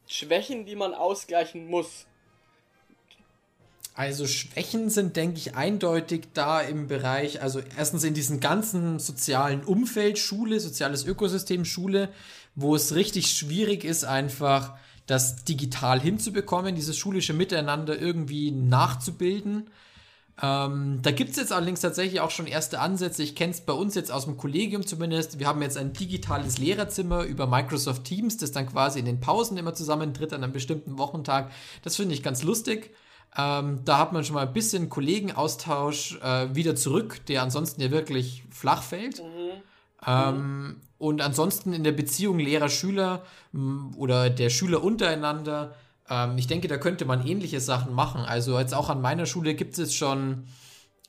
[0.06, 2.06] Schwächen, die man ausgleichen muss?
[3.96, 9.62] Also Schwächen sind, denke ich, eindeutig da im Bereich, also erstens in diesem ganzen sozialen
[9.62, 12.08] Umfeld Schule, soziales Ökosystem Schule,
[12.56, 14.74] wo es richtig schwierig ist, einfach
[15.06, 19.70] das digital hinzubekommen, dieses schulische Miteinander irgendwie nachzubilden.
[20.42, 23.22] Ähm, da gibt es jetzt allerdings tatsächlich auch schon erste Ansätze.
[23.22, 25.38] Ich kenne es bei uns jetzt aus dem Kollegium zumindest.
[25.38, 29.56] Wir haben jetzt ein digitales Lehrerzimmer über Microsoft Teams, das dann quasi in den Pausen
[29.56, 31.52] immer zusammentritt an einem bestimmten Wochentag.
[31.82, 32.90] Das finde ich ganz lustig.
[33.36, 37.90] Ähm, da hat man schon mal ein bisschen Kollegenaustausch äh, wieder zurück, der ansonsten ja
[37.90, 39.22] wirklich flach fällt.
[39.22, 39.62] Mhm.
[40.06, 43.22] Ähm, und ansonsten in der Beziehung Lehrer-Schüler
[43.96, 45.74] oder der Schüler untereinander,
[46.08, 48.22] ähm, ich denke, da könnte man ähnliche Sachen machen.
[48.22, 50.44] Also jetzt auch an meiner Schule gibt es schon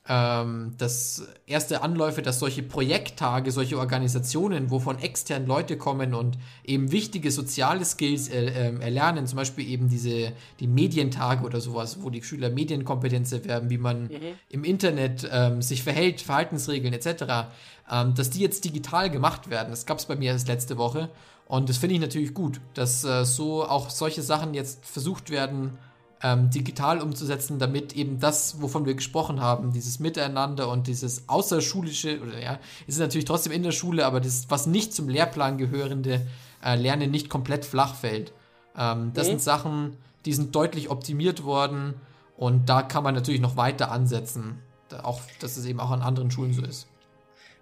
[0.08, 6.38] ähm, das erste Anläufe, dass solche Projekttage, solche Organisationen, wo von externen Leute kommen und
[6.64, 11.98] eben wichtige soziale Skills äh, äh, erlernen, zum Beispiel eben diese die Medientage oder sowas,
[12.02, 14.34] wo die Schüler Medienkompetenz erwerben, wie man mhm.
[14.48, 17.48] im Internet ähm, sich verhält, Verhaltensregeln etc.,
[17.90, 19.70] ähm, dass die jetzt digital gemacht werden.
[19.70, 21.08] Das gab es bei mir erst letzte Woche
[21.46, 25.78] und das finde ich natürlich gut, dass äh, so auch solche Sachen jetzt versucht werden,
[26.22, 32.20] ähm, digital umzusetzen, damit eben das, wovon wir gesprochen haben, dieses Miteinander und dieses außerschulische,
[32.20, 36.26] oder ja, ist natürlich trotzdem in der Schule, aber das, was nicht zum Lehrplan gehörende
[36.64, 38.32] äh, Lernen nicht komplett flach fällt.
[38.76, 39.30] Ähm, das mhm.
[39.30, 41.94] sind Sachen, die sind deutlich optimiert worden
[42.36, 44.62] und da kann man natürlich noch weiter ansetzen.
[44.88, 46.86] Da auch, dass es eben auch an anderen Schulen so ist.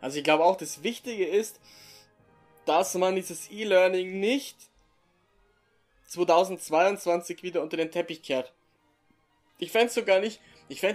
[0.01, 1.59] Also ich glaube auch, das Wichtige ist,
[2.67, 4.57] dass man dieses E-Learning nicht
[6.07, 8.53] 2022 wieder unter den Teppich kehrt.
[9.59, 10.41] Ich fände es sogar nicht,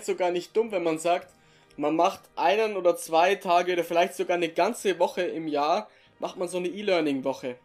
[0.04, 1.34] sogar nicht dumm, wenn man sagt,
[1.78, 6.38] man macht einen oder zwei Tage oder vielleicht sogar eine ganze Woche im Jahr, macht
[6.38, 7.56] man so eine E-Learning-Woche.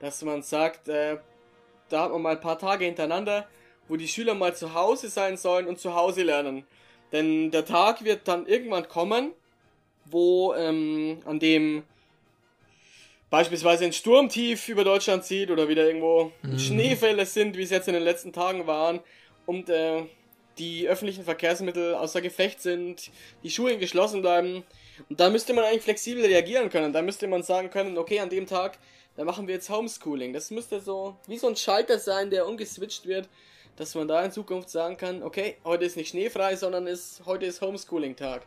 [0.00, 1.18] Dass man sagt, äh,
[1.90, 3.46] da hat man mal ein paar Tage hintereinander,
[3.88, 6.64] wo die Schüler mal zu Hause sein sollen und zu Hause lernen.
[7.12, 9.32] Denn der Tag wird dann irgendwann kommen,
[10.06, 11.82] wo ähm, an dem
[13.30, 16.58] beispielsweise ein Sturmtief über Deutschland zieht oder wieder irgendwo mhm.
[16.58, 19.00] Schneefälle sind, wie es jetzt in den letzten Tagen waren
[19.46, 20.02] und äh,
[20.58, 23.10] die öffentlichen Verkehrsmittel außer Gefecht sind,
[23.42, 24.64] die Schulen geschlossen bleiben.
[25.08, 26.92] Und da müsste man eigentlich flexibel reagieren können.
[26.92, 28.78] Da müsste man sagen können, okay, an dem Tag,
[29.16, 30.32] da machen wir jetzt Homeschooling.
[30.32, 33.28] Das müsste so wie so ein Schalter sein, der umgeswitcht wird,
[33.76, 37.46] dass man da in Zukunft sagen kann, okay, heute ist nicht schneefrei, sondern ist, heute
[37.46, 38.42] ist Homeschooling-Tag.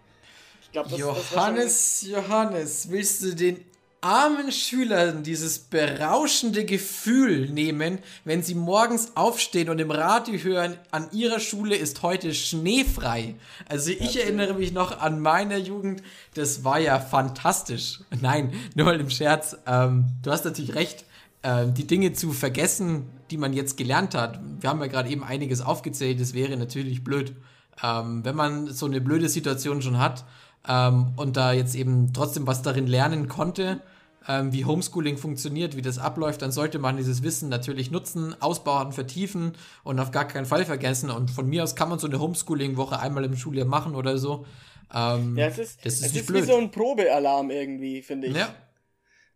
[0.97, 3.65] Johannes, das Johannes, willst du den
[4.03, 11.07] armen Schülern dieses berauschende Gefühl nehmen, wenn sie morgens aufstehen und im Radio hören, an
[11.13, 13.35] ihrer Schule ist heute schneefrei.
[13.69, 18.01] Also ich erinnere mich noch an meine Jugend, das war ja fantastisch.
[18.21, 19.55] Nein, nur mal im Scherz.
[19.65, 21.05] Ähm, du hast natürlich recht,
[21.41, 24.39] äh, die Dinge zu vergessen, die man jetzt gelernt hat.
[24.59, 27.33] Wir haben ja gerade eben einiges aufgezählt, das wäre natürlich blöd.
[27.81, 30.25] Ähm, wenn man so eine blöde Situation schon hat,
[30.67, 33.81] ähm, und da jetzt eben trotzdem was darin lernen konnte,
[34.27, 38.91] ähm, wie Homeschooling funktioniert, wie das abläuft, dann sollte man dieses Wissen natürlich nutzen, ausbauen,
[38.91, 41.09] vertiefen und auf gar keinen Fall vergessen.
[41.09, 44.45] Und von mir aus kann man so eine Homeschooling-Woche einmal im Schuljahr machen oder so.
[44.93, 48.35] Ähm, ja, es ist, das ist, es ist wie so ein Probealarm irgendwie, finde ich.
[48.35, 48.55] Ja.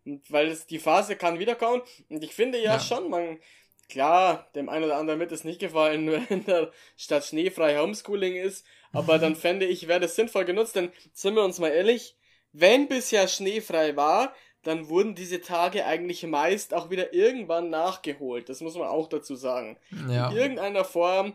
[0.06, 1.82] Und weil es, die Phase kann wiederkommen.
[2.10, 2.80] Und ich finde ja, ja.
[2.80, 3.40] schon, man,
[3.90, 8.66] klar, dem einen oder anderen wird es nicht gefallen, wenn da statt schneefrei Homeschooling ist.
[8.94, 12.16] Aber dann fände ich, wäre das sinnvoll genutzt, denn sind wir uns mal ehrlich,
[12.54, 14.34] wenn bisher schneefrei war,
[14.68, 18.50] dann wurden diese Tage eigentlich meist auch wieder irgendwann nachgeholt.
[18.50, 19.78] Das muss man auch dazu sagen.
[20.10, 20.30] Ja.
[20.30, 21.34] In irgendeiner Form,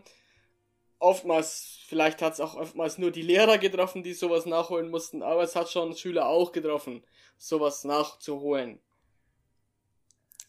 [0.99, 5.43] oftmals, vielleicht hat es auch oftmals nur die Lehrer getroffen, die sowas nachholen mussten, aber
[5.43, 7.03] es hat schon Schüler auch getroffen,
[7.37, 8.79] sowas nachzuholen.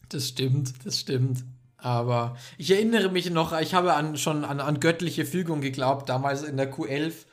[0.09, 1.43] Das stimmt, das stimmt.
[1.77, 6.43] Aber ich erinnere mich noch, ich habe an, schon an, an göttliche Fügung geglaubt, damals
[6.43, 7.25] in der Q11.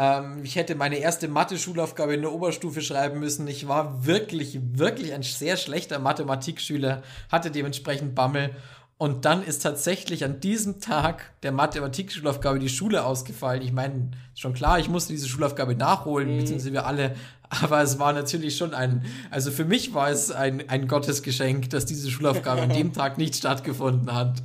[0.00, 3.46] Ähm, ich hätte meine erste Mathe-Schulaufgabe in der Oberstufe schreiben müssen.
[3.46, 8.56] Ich war wirklich, wirklich ein sehr schlechter Mathematikschüler, hatte dementsprechend Bammel.
[8.96, 13.62] Und dann ist tatsächlich an diesem Tag der Mathematik-Schulaufgabe die Schule ausgefallen.
[13.62, 16.38] Ich meine, schon klar, ich musste diese Schulaufgabe nachholen, mhm.
[16.38, 17.14] beziehungsweise wir alle
[17.50, 21.84] aber es war natürlich schon ein, also für mich war es ein, ein Gottesgeschenk, dass
[21.84, 24.40] diese Schulaufgabe an dem Tag nicht stattgefunden hat.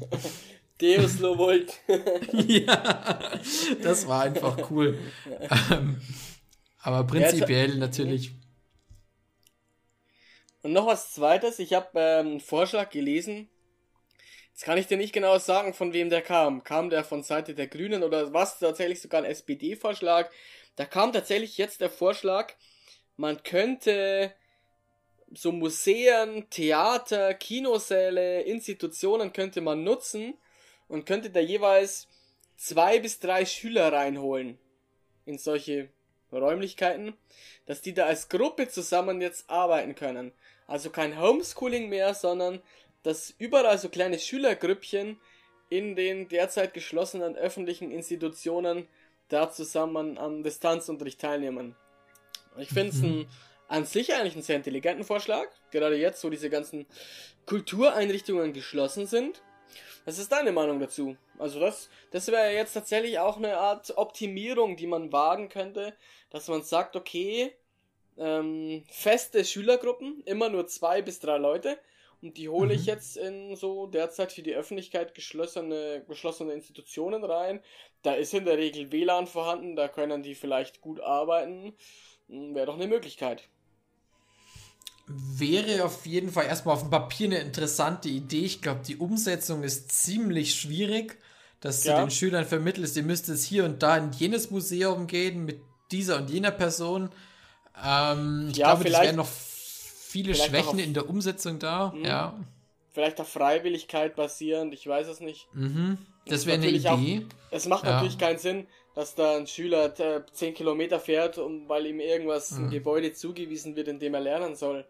[0.82, 1.74] Deus lo volt.
[2.34, 3.40] ja,
[3.82, 4.98] das war einfach cool.
[5.72, 6.02] Ähm,
[6.82, 8.32] aber prinzipiell ja, natürlich.
[10.62, 13.50] Und noch was zweites, ich habe ähm, einen Vorschlag gelesen.
[14.52, 16.64] Jetzt kann ich dir nicht genau sagen, von wem der kam.
[16.64, 18.60] Kam der von Seite der Grünen oder was?
[18.60, 20.30] Tatsächlich sogar ein SPD-Vorschlag.
[20.76, 22.54] Da kam tatsächlich jetzt der Vorschlag,
[23.16, 24.34] man könnte
[25.34, 30.36] so Museen, Theater, Kinosäle, Institutionen könnte man nutzen
[30.88, 32.08] und könnte da jeweils
[32.58, 34.58] zwei bis drei Schüler reinholen
[35.26, 35.90] in solche
[36.32, 37.14] Räumlichkeiten,
[37.66, 40.32] dass die da als Gruppe zusammen jetzt arbeiten können.
[40.68, 42.62] Also kein Homeschooling mehr, sondern
[43.04, 45.20] dass überall so kleine Schülergrüppchen
[45.70, 48.88] in den derzeit geschlossenen öffentlichen Institutionen
[49.30, 51.76] da zusammen am Distanzunterricht teilnehmen.
[52.58, 53.28] Ich finde es mhm.
[53.68, 56.86] an sich eigentlich einen sehr intelligenten Vorschlag, gerade jetzt, wo diese ganzen
[57.46, 59.42] Kultureinrichtungen geschlossen sind.
[60.06, 61.18] Was ist deine Meinung dazu?
[61.40, 65.96] Also das, das wäre jetzt tatsächlich auch eine Art Optimierung, die man wagen könnte,
[66.30, 67.52] dass man sagt, okay,
[68.18, 71.78] ähm, feste Schülergruppen, immer nur zwei bis drei Leute,
[72.22, 72.80] und die hole mhm.
[72.80, 77.62] ich jetzt in so derzeit für die Öffentlichkeit geschlossene, geschlossene Institutionen rein.
[78.02, 81.76] Da ist in der Regel WLAN vorhanden, da können die vielleicht gut arbeiten.
[82.28, 83.48] Hm, wäre doch eine Möglichkeit.
[85.08, 88.46] Wäre auf jeden Fall erstmal auf dem Papier eine interessante Idee.
[88.46, 91.20] Ich glaube, die Umsetzung ist ziemlich schwierig,
[91.60, 91.96] dass ja.
[91.96, 95.62] du den Schülern vermittelst, ihr müsst jetzt hier und da in jenes Museum gehen mit
[95.92, 97.10] dieser und jener Person.
[97.84, 101.94] Ähm, ich ja, glaube, das wäre noch viele Schwächen in der Umsetzung da.
[101.96, 102.08] Mh.
[102.08, 102.40] Ja.
[102.92, 105.48] Vielleicht auf Freiwilligkeit basierend, ich weiß es nicht.
[105.54, 105.98] Mhm.
[106.28, 106.88] Das wäre eine Idee.
[107.28, 107.96] Auch, es macht ja.
[107.96, 112.66] natürlich keinen Sinn, dass da ein Schüler 10 Kilometer fährt, um, weil ihm irgendwas, mhm.
[112.66, 114.86] ein Gebäude zugewiesen wird, in dem er lernen soll.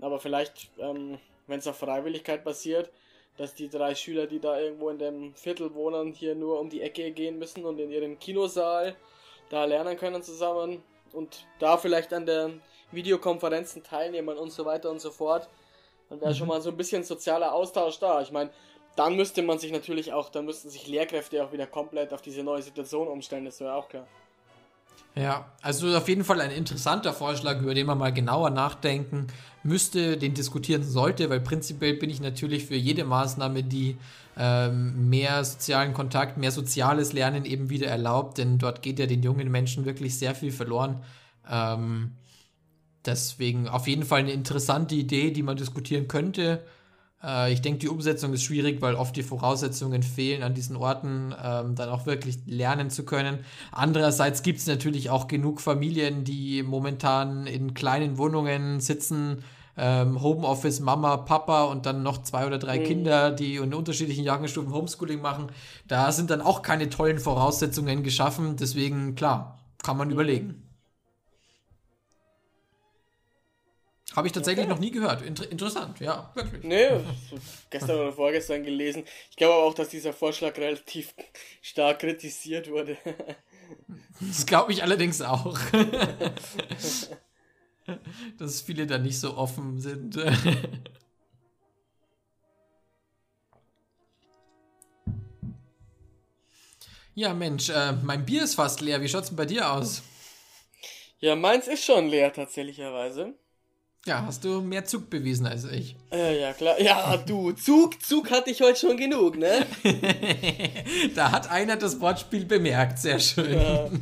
[0.00, 2.90] Aber vielleicht, ähm, wenn es auf Freiwilligkeit basiert,
[3.36, 6.82] dass die drei Schüler, die da irgendwo in dem Viertel wohnen, hier nur um die
[6.82, 8.94] Ecke gehen müssen und in ihrem Kinosaal
[9.50, 10.82] da lernen können zusammen
[11.12, 12.50] und da vielleicht an der
[12.92, 15.48] Videokonferenzen teilnehmen und so weiter und so fort,
[16.08, 16.36] dann wäre mhm.
[16.36, 18.20] schon mal so ein bisschen sozialer Austausch da.
[18.22, 18.50] Ich meine,
[18.96, 22.42] dann müsste man sich natürlich auch, dann müssten sich Lehrkräfte auch wieder komplett auf diese
[22.42, 24.06] neue Situation umstellen, das wäre auch klar.
[25.16, 29.28] Ja, also auf jeden Fall ein interessanter Vorschlag, über den man mal genauer nachdenken
[29.62, 33.96] müsste, den diskutieren sollte, weil prinzipiell bin ich natürlich für jede Maßnahme, die
[34.36, 39.22] ähm, mehr sozialen Kontakt, mehr soziales Lernen eben wieder erlaubt, denn dort geht ja den
[39.22, 41.00] jungen Menschen wirklich sehr viel verloren.
[41.48, 42.10] Ähm,
[43.06, 46.64] deswegen auf jeden Fall eine interessante Idee, die man diskutieren könnte.
[47.24, 51.34] Äh, ich denke, die Umsetzung ist schwierig, weil oft die Voraussetzungen fehlen, an diesen Orten
[51.42, 53.38] ähm, dann auch wirklich lernen zu können.
[53.72, 59.42] Andererseits gibt es natürlich auch genug Familien, die momentan in kleinen Wohnungen sitzen,
[59.76, 62.84] ähm, Homeoffice, Mama, Papa und dann noch zwei oder drei mhm.
[62.84, 65.48] Kinder, die in unterschiedlichen Jahrgangsstufen Homeschooling machen.
[65.88, 68.56] Da sind dann auch keine tollen Voraussetzungen geschaffen.
[68.56, 70.14] Deswegen, klar, kann man mhm.
[70.14, 70.63] überlegen.
[74.14, 74.72] Habe ich tatsächlich okay.
[74.72, 75.22] noch nie gehört.
[75.22, 76.62] Inter interessant, ja, wirklich.
[76.62, 76.88] Nee,
[77.70, 79.04] gestern oder vorgestern gelesen.
[79.30, 81.14] Ich glaube aber auch, dass dieser Vorschlag relativ
[81.62, 82.96] stark kritisiert wurde.
[84.20, 85.58] Das glaube ich allerdings auch.
[88.38, 90.16] Dass viele da nicht so offen sind.
[97.16, 99.00] Ja, Mensch, äh, mein Bier ist fast leer.
[99.00, 100.02] Wie schaut's denn bei dir aus?
[101.20, 103.34] Ja, meins ist schon leer tatsächlicherweise.
[104.06, 105.96] Ja, hast du mehr Zug bewiesen als ich.
[106.12, 106.78] Äh, ja, klar.
[106.78, 109.66] Ja, du, Zug, Zug hatte ich heute schon genug, ne?
[111.14, 113.58] da hat einer das Wortspiel bemerkt, sehr schön.
[113.58, 113.88] Ja.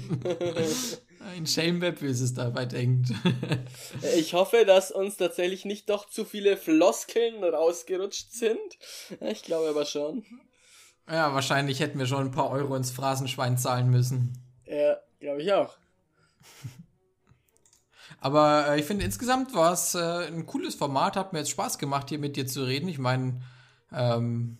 [1.36, 3.10] Ein Shame, wer Böses dabei denkt.
[4.16, 8.58] ich hoffe, dass uns tatsächlich nicht doch zu viele Floskeln rausgerutscht sind.
[9.20, 10.24] Ich glaube aber schon.
[11.08, 14.36] Ja, wahrscheinlich hätten wir schon ein paar Euro ins Phrasenschwein zahlen müssen.
[14.66, 15.76] Ja, glaube ich auch.
[18.22, 21.78] Aber äh, ich finde, insgesamt war es äh, ein cooles Format, hat mir jetzt Spaß
[21.78, 22.88] gemacht, hier mit dir zu reden.
[22.88, 23.42] Ich meine,
[23.92, 24.58] ähm,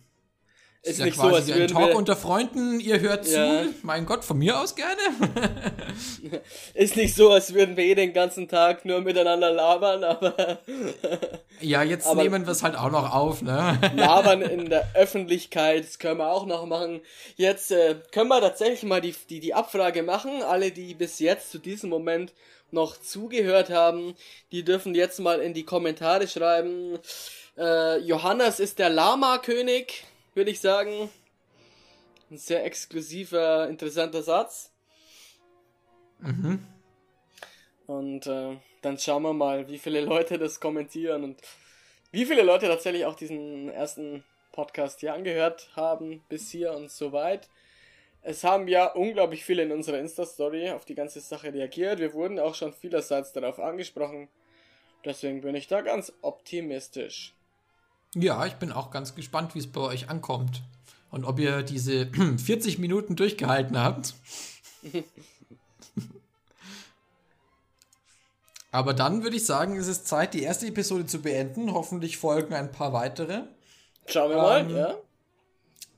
[0.81, 1.95] ist, ist ja nicht quasi so, als ein Talk wir...
[1.95, 3.63] unter Freunden, ihr hört ja.
[3.63, 3.73] zu.
[3.83, 4.99] Mein Gott, von mir aus gerne.
[6.73, 10.59] ist nicht so, als würden wir eh den ganzen Tag nur miteinander labern, aber.
[11.61, 13.79] ja, jetzt aber nehmen wir es halt auch noch auf, ne?
[13.95, 16.99] labern in der Öffentlichkeit, das können wir auch noch machen.
[17.37, 20.43] Jetzt äh, können wir tatsächlich mal die, die, die Abfrage machen.
[20.43, 22.33] Alle, die bis jetzt zu diesem Moment
[22.73, 24.15] noch zugehört haben,
[24.51, 26.99] die dürfen jetzt mal in die Kommentare schreiben.
[27.57, 30.03] Äh, Johannes ist der Lama-König,
[30.33, 31.09] würde ich sagen.
[32.29, 34.71] Ein sehr exklusiver, interessanter Satz.
[36.19, 36.65] Mhm.
[37.85, 41.41] Und äh, dann schauen wir mal, wie viele Leute das kommentieren und
[42.11, 47.11] wie viele Leute tatsächlich auch diesen ersten Podcast hier angehört haben bis hier und so
[47.11, 47.49] weit.
[48.25, 51.99] Es haben ja unglaublich viele in unserer Insta-Story auf die ganze Sache reagiert.
[51.99, 54.29] Wir wurden auch schon vielerseits darauf angesprochen.
[55.03, 57.35] Deswegen bin ich da ganz optimistisch.
[58.15, 60.61] Ja, ich bin auch ganz gespannt, wie es bei euch ankommt.
[61.11, 62.07] Und ob ihr diese
[62.37, 64.13] 40 Minuten durchgehalten habt.
[68.71, 71.73] Aber dann würde ich sagen, ist es Zeit, die erste Episode zu beenden.
[71.73, 73.43] Hoffentlich folgen ein paar weitere.
[74.05, 74.97] Schauen wir ähm, mal, ja.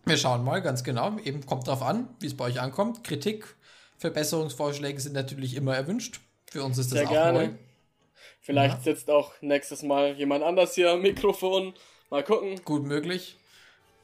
[0.06, 1.18] Wir schauen mal, ganz genau.
[1.20, 3.03] Eben kommt drauf an, wie es bei euch ankommt.
[3.03, 3.56] Kritik,
[3.97, 6.20] Verbesserungsvorschläge sind natürlich immer erwünscht.
[6.51, 7.39] Für uns ist das Sehr auch gerne.
[7.39, 7.49] neu.
[8.41, 8.84] Vielleicht Ja.
[8.84, 11.74] sitzt auch nächstes Mal jemand anders hier am Mikrofon.
[12.12, 12.62] Mal gucken.
[12.64, 13.38] Gut möglich.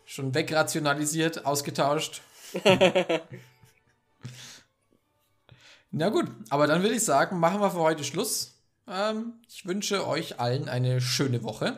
[0.06, 2.22] Schon wegrationalisiert, ausgetauscht.
[5.92, 8.56] Na gut, aber dann würde ich sagen, machen wir für heute Schluss.
[8.88, 11.78] Ähm, ich wünsche euch allen eine schöne Woche.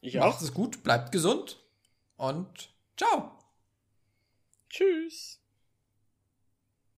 [0.00, 0.26] Ich auch.
[0.32, 1.58] Macht es gut, bleibt gesund
[2.16, 2.68] und
[2.98, 3.38] ciao.
[4.68, 5.40] Tschüss.